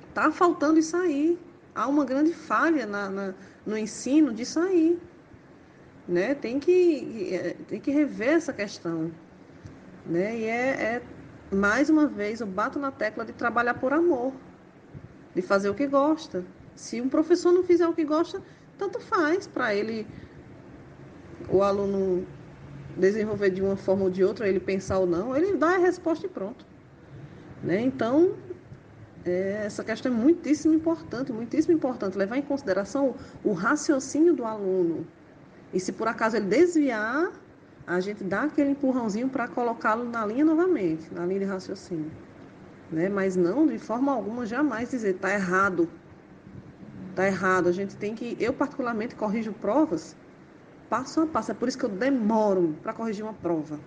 Está 0.07 0.31
faltando 0.31 0.79
isso 0.79 0.97
aí. 0.97 1.37
Há 1.75 1.87
uma 1.87 2.04
grande 2.04 2.33
falha 2.33 2.85
na, 2.85 3.10
na, 3.10 3.33
no 3.65 3.77
ensino 3.77 4.33
disso 4.33 4.60
aí. 4.60 4.99
Né? 6.08 6.33
Tem, 6.33 6.60
que, 6.60 7.29
é, 7.31 7.56
tem 7.67 7.79
que 7.79 7.91
rever 7.91 8.29
essa 8.29 8.51
questão. 8.51 9.12
Né? 10.06 10.37
E 10.39 10.43
é, 10.45 10.67
é, 10.69 11.01
mais 11.51 11.89
uma 11.89 12.08
vez, 12.08 12.41
eu 12.41 12.47
bato 12.47 12.79
na 12.79 12.91
tecla 12.91 13.23
de 13.23 13.33
trabalhar 13.33 13.75
por 13.75 13.93
amor, 13.93 14.33
de 15.35 15.41
fazer 15.41 15.69
o 15.69 15.75
que 15.75 15.85
gosta. 15.85 16.43
Se 16.75 16.99
um 16.99 17.08
professor 17.08 17.51
não 17.51 17.63
fizer 17.63 17.87
o 17.87 17.93
que 17.93 18.04
gosta, 18.04 18.41
tanto 18.77 18.99
faz 18.99 19.45
para 19.45 19.75
ele, 19.75 20.08
o 21.49 21.62
aluno 21.62 22.25
desenvolver 23.00 23.50
de 23.50 23.62
uma 23.62 23.75
forma 23.75 24.04
ou 24.04 24.10
de 24.10 24.23
outra, 24.23 24.47
ele 24.47 24.60
pensar 24.60 25.00
ou 25.00 25.08
não, 25.08 25.35
ele 25.35 25.56
dá 25.56 25.75
a 25.75 25.77
resposta 25.77 26.25
e 26.25 26.29
pronto. 26.29 26.65
Né? 27.63 27.81
Então, 27.81 28.33
é, 29.25 29.63
essa 29.65 29.83
questão 29.83 30.12
é 30.12 30.15
muitíssimo 30.15 30.73
importante, 30.73 31.31
muitíssimo 31.31 31.73
importante, 31.73 32.17
levar 32.17 32.37
em 32.37 32.41
consideração 32.41 33.15
o, 33.43 33.50
o 33.50 33.54
raciocínio 33.54 34.33
do 34.33 34.45
aluno. 34.45 35.08
E 35.73 35.79
se 35.79 35.91
por 35.91 36.08
acaso 36.08 36.37
ele 36.37 36.45
desviar, 36.45 37.31
a 37.85 38.00
gente 38.00 38.23
dá 38.23 38.43
aquele 38.43 38.71
empurrãozinho 38.71 39.29
para 39.29 39.47
colocá-lo 39.47 40.04
na 40.04 40.25
linha 40.25 40.45
novamente, 40.45 41.12
na 41.13 41.25
linha 41.25 41.39
de 41.39 41.45
raciocínio. 41.45 42.12
Né? 42.91 43.10
Mas 43.10 43.35
não, 43.35 43.65
de 43.65 43.77
forma 43.77 44.12
alguma, 44.12 44.45
jamais 44.45 44.91
dizer 44.91 45.15
está 45.15 45.33
errado. 45.33 45.89
Tá 47.15 47.25
errado. 47.25 47.67
A 47.67 47.71
gente 47.71 47.95
tem 47.95 48.15
que. 48.15 48.37
Eu, 48.39 48.54
particularmente, 48.54 49.15
corrijo 49.15 49.52
provas 49.54 50.15
passo 50.90 51.21
a 51.21 51.27
passo. 51.27 51.52
É 51.52 51.54
por 51.54 51.67
isso 51.67 51.77
que 51.77 51.85
eu 51.85 51.90
demoro 51.90 52.75
para 52.81 52.94
corrigir 52.94 53.23
uma 53.23 53.33
prova. 53.33 53.79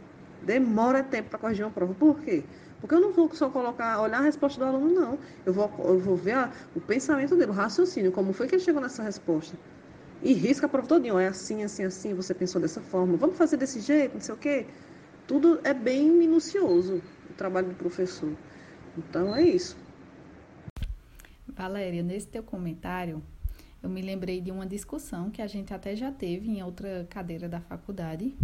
Demora 0.42 1.02
tempo 1.02 1.30
para 1.30 1.38
corrigir 1.38 1.64
uma 1.64 1.70
prova. 1.70 1.94
Por 1.94 2.20
quê? 2.20 2.44
Porque 2.80 2.94
eu 2.94 3.00
não 3.00 3.12
vou 3.12 3.32
só 3.32 3.48
colocar, 3.48 4.00
olhar 4.00 4.18
a 4.18 4.22
resposta 4.22 4.58
do 4.58 4.66
aluno, 4.66 4.90
não. 4.90 5.18
Eu 5.46 5.52
vou, 5.52 5.70
eu 5.84 5.98
vou 5.98 6.16
ver 6.16 6.32
a, 6.32 6.52
o 6.74 6.80
pensamento 6.80 7.36
dele, 7.36 7.50
o 7.50 7.54
raciocínio, 7.54 8.10
como 8.10 8.32
foi 8.32 8.48
que 8.48 8.56
ele 8.56 8.62
chegou 8.62 8.80
nessa 8.80 9.02
resposta. 9.02 9.56
E 10.20 10.32
risca 10.32 10.66
a 10.66 10.68
prova 10.68 10.88
todinha. 10.88 11.20
É 11.20 11.28
assim, 11.28 11.62
assim, 11.62 11.84
assim, 11.84 12.14
você 12.14 12.34
pensou 12.34 12.60
dessa 12.60 12.80
forma. 12.80 13.16
Vamos 13.16 13.36
fazer 13.36 13.56
desse 13.56 13.80
jeito, 13.80 14.14
não 14.14 14.20
sei 14.20 14.34
o 14.34 14.38
quê. 14.38 14.66
Tudo 15.26 15.60
é 15.62 15.72
bem 15.72 16.10
minucioso, 16.10 17.00
o 17.30 17.34
trabalho 17.34 17.68
do 17.68 17.74
professor. 17.74 18.32
Então, 18.98 19.34
é 19.34 19.42
isso. 19.42 19.76
Valéria, 21.46 22.02
nesse 22.02 22.26
teu 22.26 22.42
comentário, 22.42 23.22
eu 23.82 23.90
me 23.90 24.00
lembrei 24.00 24.40
de 24.40 24.50
uma 24.50 24.66
discussão 24.66 25.30
que 25.30 25.42
a 25.42 25.46
gente 25.46 25.74
até 25.74 25.96
já 25.96 26.12
teve 26.12 26.48
em 26.48 26.62
outra 26.62 27.06
cadeira 27.10 27.48
da 27.48 27.60
faculdade 27.60 28.34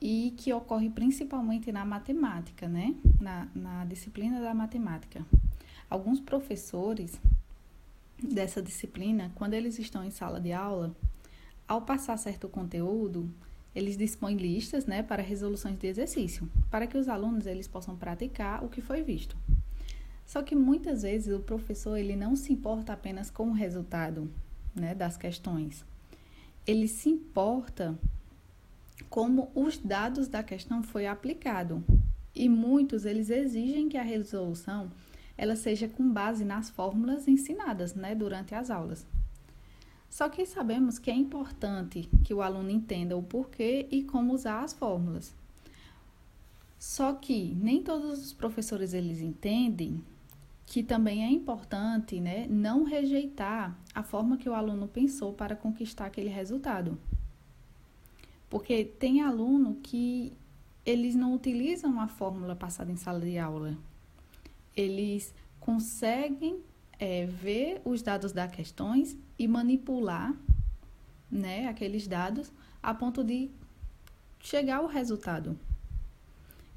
e 0.00 0.34
que 0.36 0.52
ocorre 0.52 0.90
principalmente 0.90 1.72
na 1.72 1.84
matemática, 1.84 2.68
né? 2.68 2.94
Na, 3.20 3.48
na 3.54 3.84
disciplina 3.84 4.40
da 4.40 4.54
matemática. 4.54 5.24
Alguns 5.88 6.20
professores 6.20 7.18
dessa 8.22 8.60
disciplina, 8.60 9.32
quando 9.34 9.54
eles 9.54 9.78
estão 9.78 10.04
em 10.04 10.10
sala 10.10 10.40
de 10.40 10.52
aula, 10.52 10.94
ao 11.66 11.82
passar 11.82 12.16
certo 12.18 12.48
conteúdo, 12.48 13.28
eles 13.74 13.96
dispõem 13.96 14.36
listas, 14.36 14.86
né, 14.86 15.02
para 15.02 15.22
resoluções 15.22 15.78
de 15.78 15.86
exercício, 15.86 16.48
para 16.70 16.86
que 16.86 16.96
os 16.96 17.08
alunos 17.08 17.46
eles 17.46 17.68
possam 17.68 17.96
praticar 17.96 18.64
o 18.64 18.68
que 18.68 18.80
foi 18.80 19.02
visto. 19.02 19.36
Só 20.28 20.42
que 20.42 20.54
muitas 20.54 21.04
vezes 21.04 21.34
o 21.34 21.40
professor 21.40 21.96
ele 21.96 22.14
não 22.14 22.36
se 22.36 22.52
importa 22.52 22.92
apenas 22.92 23.30
com 23.30 23.48
o 23.48 23.54
resultado, 23.54 24.30
né, 24.74 24.94
das 24.94 25.16
questões. 25.16 25.86
Ele 26.66 26.86
se 26.86 27.08
importa 27.08 27.98
como 29.08 29.50
os 29.54 29.78
dados 29.78 30.28
da 30.28 30.42
questão 30.42 30.82
foi 30.82 31.06
aplicado. 31.06 31.82
E 32.34 32.46
muitos 32.46 33.06
eles 33.06 33.30
exigem 33.30 33.88
que 33.88 33.96
a 33.96 34.02
resolução 34.02 34.90
ela 35.34 35.56
seja 35.56 35.88
com 35.88 36.12
base 36.12 36.44
nas 36.44 36.68
fórmulas 36.68 37.26
ensinadas, 37.26 37.94
né, 37.94 38.14
durante 38.14 38.54
as 38.54 38.68
aulas. 38.68 39.06
Só 40.10 40.28
que 40.28 40.44
sabemos 40.44 40.98
que 40.98 41.10
é 41.10 41.14
importante 41.14 42.06
que 42.22 42.34
o 42.34 42.42
aluno 42.42 42.68
entenda 42.68 43.16
o 43.16 43.22
porquê 43.22 43.88
e 43.90 44.02
como 44.02 44.34
usar 44.34 44.62
as 44.62 44.74
fórmulas. 44.74 45.34
Só 46.78 47.14
que 47.14 47.54
nem 47.54 47.82
todos 47.82 48.26
os 48.26 48.32
professores 48.34 48.92
eles 48.92 49.22
entendem 49.22 50.04
que 50.68 50.82
também 50.82 51.24
é 51.24 51.30
importante, 51.30 52.20
né, 52.20 52.46
não 52.46 52.84
rejeitar 52.84 53.74
a 53.94 54.02
forma 54.02 54.36
que 54.36 54.50
o 54.50 54.52
aluno 54.52 54.86
pensou 54.86 55.32
para 55.32 55.56
conquistar 55.56 56.04
aquele 56.04 56.28
resultado. 56.28 56.98
Porque 58.50 58.84
tem 58.84 59.22
aluno 59.22 59.78
que 59.82 60.36
eles 60.84 61.14
não 61.14 61.32
utilizam 61.32 61.98
a 61.98 62.06
fórmula 62.06 62.54
passada 62.54 62.92
em 62.92 62.96
sala 62.96 63.20
de 63.20 63.38
aula. 63.38 63.78
Eles 64.76 65.34
conseguem 65.58 66.60
é, 66.98 67.24
ver 67.24 67.80
os 67.82 68.02
dados 68.02 68.32
das 68.32 68.52
questões 68.52 69.16
e 69.38 69.48
manipular 69.48 70.36
né, 71.30 71.66
aqueles 71.66 72.06
dados 72.06 72.52
a 72.82 72.92
ponto 72.92 73.24
de 73.24 73.50
chegar 74.38 74.76
ao 74.76 74.86
resultado. 74.86 75.58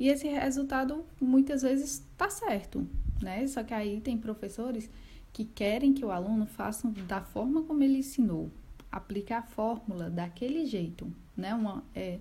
E 0.02 0.10
esse 0.10 0.28
resultado 0.28 1.06
muitas 1.22 1.62
vezes 1.62 2.00
está 2.00 2.28
certo, 2.28 2.88
né? 3.22 3.46
Só 3.46 3.64
que 3.64 3.72
aí 3.72 4.02
tem 4.02 4.18
professores 4.18 4.90
que 5.32 5.46
querem 5.46 5.94
que 5.94 6.04
o 6.04 6.10
aluno 6.10 6.48
faça 6.48 6.88
da 7.08 7.22
forma 7.22 7.62
como 7.62 7.84
ele 7.84 8.00
ensinou, 8.00 8.50
aplicar 8.92 9.38
a 9.38 9.44
fórmula 9.44 10.10
daquele 10.10 10.66
jeito, 10.66 11.08
né? 11.38 11.54
Uma, 11.54 11.84
é, 11.94 12.18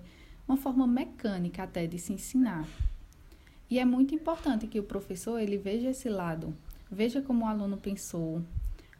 uma 0.47 0.57
forma 0.57 0.85
mecânica 0.85 1.63
até 1.63 1.87
de 1.87 1.97
se 1.97 2.13
ensinar. 2.13 2.67
E 3.67 3.79
é 3.79 3.83
muito 3.83 4.13
importante 4.13 4.67
que 4.67 4.79
o 4.79 4.83
professor 4.83 5.39
ele 5.39 5.57
veja 5.57 5.89
esse 5.89 6.07
lado, 6.07 6.55
veja 6.91 7.19
como 7.19 7.45
o 7.45 7.47
aluno 7.47 7.77
pensou, 7.77 8.43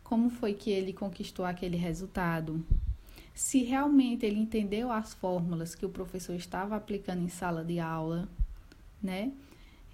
como 0.04 0.28
foi 0.32 0.56
que 0.56 0.72
ele 0.72 0.92
conquistou 0.92 1.46
aquele 1.46 1.78
resultado, 1.78 2.66
se 3.32 3.62
realmente 3.62 4.26
ele 4.26 4.40
entendeu 4.40 4.92
as 4.92 5.14
fórmulas 5.14 5.76
que 5.76 5.86
o 5.86 5.90
professor 5.90 6.34
estava 6.36 6.76
aplicando 6.76 7.22
em 7.22 7.30
sala 7.30 7.64
de 7.64 7.80
aula, 7.80 8.28
né? 9.02 9.32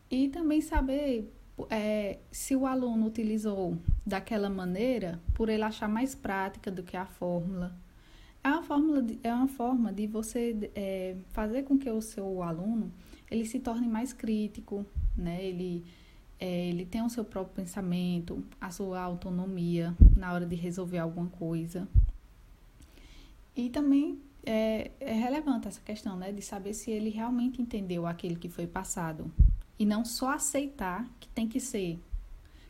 E 0.10 0.30
também 0.30 0.62
saber 0.62 1.32
é, 1.70 2.20
se 2.32 2.56
o 2.56 2.66
aluno 2.66 3.08
utilizou 3.08 3.78
daquela 4.06 4.50
maneira, 4.50 5.20
por 5.34 5.50
ele 5.50 5.64
achar 5.64 5.90
mais 5.90 6.14
prática 6.14 6.70
do 6.70 6.84
que 6.84 6.96
a 6.96 7.06
fórmula. 7.06 7.76
É 8.44 8.50
uma, 8.50 8.64
fórmula 8.64 9.02
de, 9.02 9.20
é 9.24 9.34
uma 9.34 9.48
forma 9.48 9.92
de 9.92 10.08
você 10.08 10.72
é, 10.76 11.16
fazer 11.32 11.64
com 11.64 11.78
que 11.78 11.90
o 11.90 12.02
seu 12.02 12.42
aluno 12.44 12.92
ele 13.30 13.46
se 13.46 13.60
torne 13.60 13.88
mais 13.88 14.14
crítico, 14.14 14.86
né? 15.18 15.44
ele, 15.44 15.84
é, 16.40 16.70
ele 16.70 16.86
tenha 16.86 17.04
o 17.04 17.10
seu 17.10 17.26
próprio 17.26 17.56
pensamento, 17.56 18.42
a 18.62 18.70
sua 18.70 19.02
autonomia 19.02 19.94
na 20.16 20.32
hora 20.32 20.46
de 20.46 20.56
resolver 20.56 21.00
alguma 21.00 21.28
coisa. 21.28 21.88
E 23.56 23.70
também 23.70 24.20
é, 24.46 24.92
relevante 25.38 25.68
essa 25.68 25.82
questão 25.82 26.18
né? 26.18 26.32
de 26.32 26.42
saber 26.42 26.74
se 26.74 26.90
ele 26.90 27.10
realmente 27.10 27.62
entendeu 27.62 28.08
aquilo 28.08 28.38
que 28.38 28.50
foi 28.50 28.66
passado 28.66 29.32
e 29.78 29.86
não 29.86 30.04
só 30.04 30.34
aceitar 30.34 31.08
que 31.20 31.30
tem 31.30 31.48
que 31.48 31.60
ser 31.60 32.00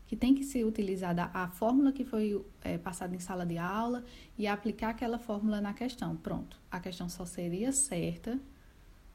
que 0.06 0.16
tem 0.16 0.34
que 0.34 0.44
ser 0.44 0.66
utilizada 0.66 1.30
a 1.34 1.50
fórmula 1.50 1.92
que 1.92 2.06
foi 2.06 2.42
é, 2.64 2.78
passada 2.78 3.14
em 3.14 3.20
sala 3.20 3.46
de 3.46 3.58
aula 3.58 4.06
e 4.38 4.48
aplicar 4.48 4.90
aquela 4.92 5.20
fórmula 5.20 5.60
na 5.60 5.74
questão. 5.74 6.16
Pronto, 6.16 6.58
a 6.72 6.80
questão 6.80 7.10
só 7.10 7.26
seria 7.26 7.74
certa 7.74 8.40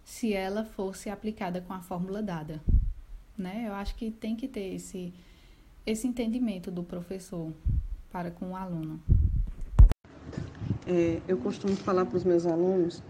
se 0.05 0.35
ela 0.35 0.67
fosse 0.67 1.09
aplicada 1.09 1.63
com 1.63 1.73
a 1.73 1.81
fórmula 1.81 2.23
dada. 2.23 2.61
Né? 3.39 3.65
Eu 3.67 3.73
acho 3.73 3.95
que 3.95 4.11
tem 4.11 4.37
que 4.37 4.47
ter 4.47 4.75
esse, 4.75 5.15
esse 5.87 6.07
entendimento 6.07 6.71
do 6.71 6.83
professor 6.83 7.51
para 8.11 8.31
com 8.31 8.51
o 8.51 8.57
aluno. 8.57 9.01
É, 10.87 11.23
eu 11.27 11.39
costumo 11.39 11.75
falar 11.75 12.05
para 12.05 12.19
os 12.19 12.25
meus 12.25 12.45
alunos 12.45 13.03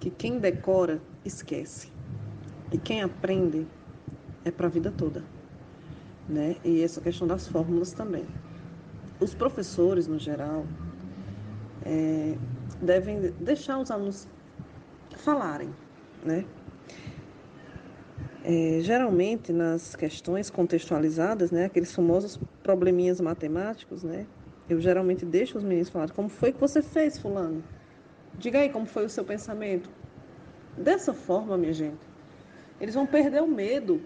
que 0.00 0.10
quem 0.10 0.38
decora 0.38 1.00
esquece 1.24 1.88
e 2.72 2.78
quem 2.78 3.02
aprende 3.02 3.66
é 4.44 4.50
para 4.50 4.66
a 4.66 4.70
vida 4.70 4.90
toda, 4.90 5.22
né? 6.28 6.56
E 6.64 6.82
essa 6.82 7.00
questão 7.00 7.26
das 7.26 7.48
fórmulas 7.48 7.92
também. 7.92 8.24
Os 9.20 9.34
professores, 9.34 10.06
no 10.06 10.18
geral, 10.18 10.64
é, 11.84 12.36
devem 12.80 13.32
deixar 13.40 13.78
os 13.78 13.90
alunos 13.90 14.28
falarem, 15.16 15.70
né? 16.24 16.44
É, 18.44 18.80
geralmente 18.80 19.52
nas 19.52 19.96
questões 19.96 20.48
contextualizadas, 20.48 21.50
né, 21.50 21.66
aqueles 21.66 21.92
famosos 21.92 22.38
probleminhas 22.62 23.20
matemáticos, 23.20 24.02
né, 24.04 24.26
eu 24.70 24.80
geralmente 24.80 25.24
deixo 25.26 25.58
os 25.58 25.64
meninos 25.64 25.90
falar 25.90 26.10
como 26.12 26.28
foi 26.28 26.52
que 26.52 26.60
você 26.60 26.80
fez, 26.80 27.18
fulano? 27.18 27.62
Diga 28.38 28.60
aí 28.60 28.70
como 28.70 28.86
foi 28.86 29.04
o 29.04 29.10
seu 29.10 29.24
pensamento. 29.24 29.90
Dessa 30.76 31.12
forma, 31.12 31.58
minha 31.58 31.72
gente, 31.72 31.98
eles 32.80 32.94
vão 32.94 33.04
perder 33.04 33.42
o 33.42 33.48
medo 33.48 34.00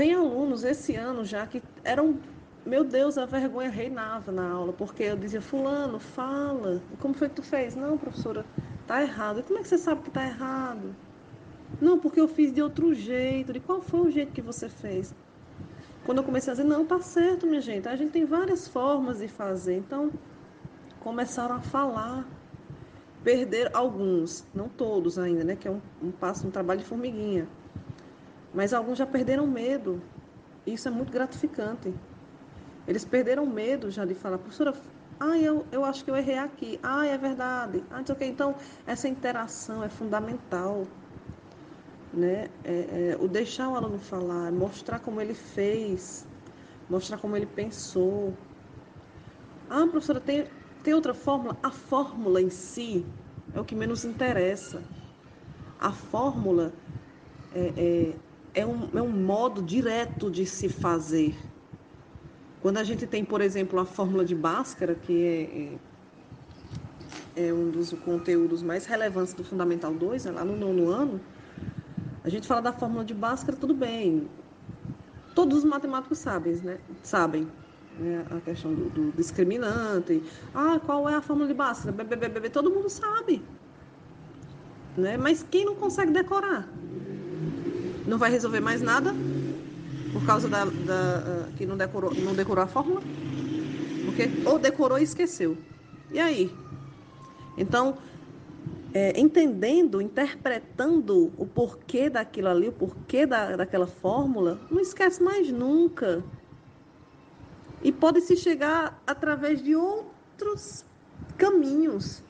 tem 0.00 0.14
alunos 0.14 0.64
esse 0.64 0.96
ano 0.96 1.26
já 1.26 1.46
que 1.46 1.62
eram, 1.84 2.18
meu 2.64 2.82
Deus, 2.82 3.18
a 3.18 3.26
vergonha 3.26 3.68
reinava 3.68 4.32
na 4.32 4.50
aula, 4.50 4.72
porque 4.72 5.02
eu 5.02 5.14
dizia, 5.14 5.42
fulano, 5.42 5.98
fala, 5.98 6.80
como 6.98 7.12
foi 7.12 7.28
que 7.28 7.34
tu 7.34 7.42
fez? 7.42 7.76
Não, 7.76 7.98
professora, 7.98 8.46
tá 8.86 9.02
errado. 9.02 9.40
E 9.40 9.42
como 9.42 9.58
é 9.58 9.62
que 9.62 9.68
você 9.68 9.76
sabe 9.76 10.00
que 10.00 10.10
tá 10.10 10.26
errado? 10.26 10.96
Não, 11.78 11.98
porque 11.98 12.18
eu 12.18 12.26
fiz 12.26 12.50
de 12.50 12.62
outro 12.62 12.94
jeito. 12.94 13.52
De 13.52 13.60
qual 13.60 13.82
foi 13.82 14.00
o 14.00 14.10
jeito 14.10 14.32
que 14.32 14.40
você 14.40 14.70
fez? 14.70 15.14
Quando 16.06 16.16
eu 16.16 16.24
comecei 16.24 16.50
a 16.50 16.56
dizer, 16.56 16.66
não, 16.66 16.86
tá 16.86 16.98
certo, 17.00 17.46
minha 17.46 17.60
gente, 17.60 17.86
a 17.86 17.94
gente 17.94 18.10
tem 18.10 18.24
várias 18.24 18.66
formas 18.66 19.18
de 19.18 19.28
fazer. 19.28 19.76
Então, 19.76 20.10
começaram 21.00 21.56
a 21.56 21.60
falar. 21.60 22.24
Perder 23.22 23.70
alguns, 23.74 24.44
não 24.54 24.68
todos 24.68 25.18
ainda, 25.18 25.44
né? 25.44 25.56
Que 25.56 25.68
é 25.68 25.70
um, 25.70 25.80
um 26.02 26.10
passo, 26.10 26.46
um 26.46 26.50
trabalho 26.50 26.80
de 26.80 26.86
formiguinha 26.86 27.46
mas 28.52 28.72
alguns 28.72 28.98
já 28.98 29.06
perderam 29.06 29.46
medo. 29.46 30.00
Isso 30.66 30.88
é 30.88 30.90
muito 30.90 31.12
gratificante. 31.12 31.92
Eles 32.86 33.04
perderam 33.04 33.46
medo 33.46 33.90
já 33.90 34.04
de 34.04 34.14
falar, 34.14 34.38
professora, 34.38 34.74
ah, 35.18 35.38
eu, 35.38 35.64
eu 35.70 35.84
acho 35.84 36.04
que 36.04 36.10
eu 36.10 36.16
errei 36.16 36.38
aqui. 36.38 36.78
Ah, 36.82 37.06
é 37.06 37.16
verdade. 37.16 37.82
Ah, 37.90 38.00
okay. 38.00 38.28
Então, 38.28 38.54
essa 38.86 39.08
interação 39.08 39.84
é 39.84 39.88
fundamental. 39.88 40.86
Né? 42.12 42.48
É, 42.64 43.12
é, 43.12 43.18
o 43.20 43.28
deixar 43.28 43.68
o 43.68 43.76
aluno 43.76 43.98
falar, 43.98 44.50
mostrar 44.50 44.98
como 44.98 45.20
ele 45.20 45.34
fez, 45.34 46.26
mostrar 46.88 47.18
como 47.18 47.36
ele 47.36 47.46
pensou. 47.46 48.34
Ah, 49.68 49.86
professora, 49.86 50.18
tem, 50.20 50.44
tem 50.82 50.94
outra 50.94 51.14
fórmula? 51.14 51.56
A 51.62 51.70
fórmula 51.70 52.40
em 52.40 52.50
si 52.50 53.04
é 53.54 53.60
o 53.60 53.64
que 53.64 53.74
menos 53.74 54.04
interessa. 54.04 54.82
A 55.78 55.92
fórmula 55.92 56.72
é, 57.54 57.72
é 57.76 58.14
é 58.54 58.66
um, 58.66 58.88
é 58.94 59.02
um 59.02 59.10
modo 59.10 59.62
direto 59.62 60.30
de 60.30 60.44
se 60.46 60.68
fazer. 60.68 61.36
Quando 62.60 62.78
a 62.78 62.84
gente 62.84 63.06
tem, 63.06 63.24
por 63.24 63.40
exemplo, 63.40 63.78
a 63.80 63.86
fórmula 63.86 64.24
de 64.24 64.34
Bhaskara, 64.34 64.94
que 64.94 65.78
é, 67.36 67.42
é, 67.42 67.48
é 67.48 67.54
um 67.54 67.70
dos 67.70 67.92
conteúdos 67.92 68.62
mais 68.62 68.86
relevantes 68.86 69.32
do 69.32 69.44
Fundamental 69.44 69.94
2, 69.94 70.26
né, 70.26 70.30
lá 70.32 70.44
no 70.44 70.56
nono 70.56 70.90
ano, 70.90 71.20
a 72.22 72.28
gente 72.28 72.46
fala 72.46 72.60
da 72.60 72.72
fórmula 72.72 73.04
de 73.04 73.14
Bhaskara, 73.14 73.56
tudo 73.56 73.72
bem. 73.72 74.28
Todos 75.34 75.58
os 75.58 75.64
matemáticos 75.64 76.18
sabem, 76.18 76.54
né? 76.56 76.78
Sabem 77.02 77.48
né? 78.00 78.24
a 78.30 78.40
questão 78.40 78.74
do, 78.74 78.88
do, 78.90 79.12
discriminante. 79.16 80.22
Ah, 80.54 80.80
qual 80.84 81.08
é 81.08 81.14
a 81.14 81.20
fórmula 81.20 81.48
de 81.48 81.54
Bhaskara? 81.54 81.94
Todo 82.52 82.70
mundo 82.70 82.88
sabe. 82.88 83.42
Né? 84.96 85.16
Mas 85.16 85.44
quem 85.50 85.64
não 85.64 85.74
consegue 85.74 86.10
decorar? 86.10 86.68
Não 88.06 88.18
vai 88.18 88.30
resolver 88.30 88.60
mais 88.60 88.80
nada? 88.82 89.14
Por 90.12 90.24
causa 90.26 90.48
da, 90.48 90.64
da 90.64 91.46
uh, 91.48 91.52
que 91.56 91.64
não 91.64 91.76
decorou, 91.76 92.12
não 92.14 92.34
decorou 92.34 92.64
a 92.64 92.66
fórmula? 92.66 93.00
Porque 94.04 94.28
ou 94.44 94.58
decorou 94.58 94.98
e 94.98 95.04
esqueceu. 95.04 95.56
E 96.10 96.18
aí? 96.18 96.52
Então, 97.56 97.96
é, 98.92 99.18
entendendo, 99.20 100.00
interpretando 100.00 101.32
o 101.36 101.46
porquê 101.46 102.10
daquilo 102.10 102.48
ali, 102.48 102.68
o 102.68 102.72
porquê 102.72 103.26
da, 103.26 103.54
daquela 103.56 103.86
fórmula, 103.86 104.58
não 104.70 104.80
esquece 104.80 105.22
mais 105.22 105.52
nunca. 105.52 106.24
E 107.82 107.90
pode 107.90 108.20
se 108.20 108.36
chegar 108.36 109.02
através 109.06 109.62
de 109.62 109.74
outros 109.74 110.84
caminhos, 111.38 112.22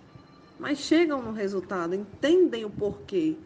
mas 0.58 0.78
chegam 0.78 1.20
no 1.22 1.32
resultado, 1.32 1.94
entendem 1.94 2.64
o 2.64 2.70
porquê. 2.70 3.36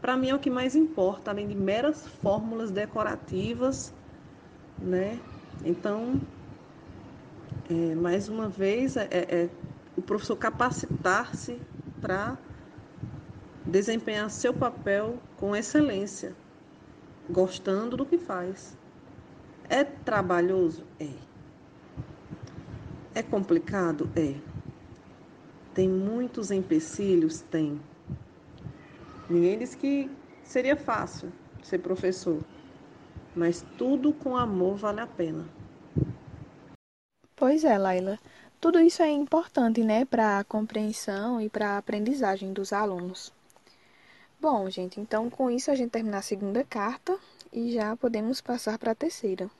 Para 0.00 0.16
mim 0.16 0.28
é 0.28 0.34
o 0.34 0.38
que 0.38 0.50
mais 0.50 0.76
importa, 0.76 1.30
além 1.30 1.48
de 1.48 1.54
meras 1.54 2.06
fórmulas 2.06 2.70
decorativas, 2.70 3.92
né? 4.80 5.18
Então, 5.64 6.20
é, 7.70 7.94
mais 7.94 8.28
uma 8.28 8.48
vez, 8.48 8.96
é, 8.96 9.08
é 9.10 9.48
o 9.96 10.02
professor 10.02 10.36
capacitar-se 10.36 11.60
para 12.00 12.36
desempenhar 13.66 14.30
seu 14.30 14.52
papel 14.52 15.18
com 15.38 15.54
excelência, 15.54 16.34
gostando 17.30 17.96
do 17.96 18.04
que 18.04 18.18
faz. 18.18 18.76
É 19.68 19.84
trabalhoso? 19.84 20.84
É. 21.00 21.31
É 23.14 23.22
complicado? 23.22 24.10
É. 24.16 24.34
Tem 25.74 25.88
muitos 25.88 26.50
empecilhos? 26.50 27.40
Tem. 27.42 27.80
Ninguém 29.28 29.58
disse 29.58 29.76
que 29.76 30.10
seria 30.42 30.76
fácil 30.76 31.30
ser 31.62 31.78
professor, 31.78 32.42
mas 33.36 33.64
tudo 33.76 34.12
com 34.12 34.36
amor 34.36 34.76
vale 34.76 35.00
a 35.00 35.06
pena. 35.06 35.46
Pois 37.36 37.64
é, 37.64 37.76
Laila. 37.76 38.18
Tudo 38.60 38.78
isso 38.80 39.02
é 39.02 39.10
importante, 39.10 39.82
né, 39.82 40.04
para 40.04 40.38
a 40.38 40.44
compreensão 40.44 41.40
e 41.40 41.50
para 41.50 41.70
a 41.70 41.78
aprendizagem 41.78 42.52
dos 42.52 42.72
alunos. 42.72 43.32
Bom, 44.40 44.70
gente, 44.70 45.00
então 45.00 45.28
com 45.28 45.50
isso 45.50 45.70
a 45.70 45.74
gente 45.74 45.90
termina 45.90 46.18
a 46.18 46.22
segunda 46.22 46.64
carta 46.64 47.18
e 47.52 47.72
já 47.72 47.96
podemos 47.96 48.40
passar 48.40 48.78
para 48.78 48.92
a 48.92 48.94
terceira. 48.94 49.50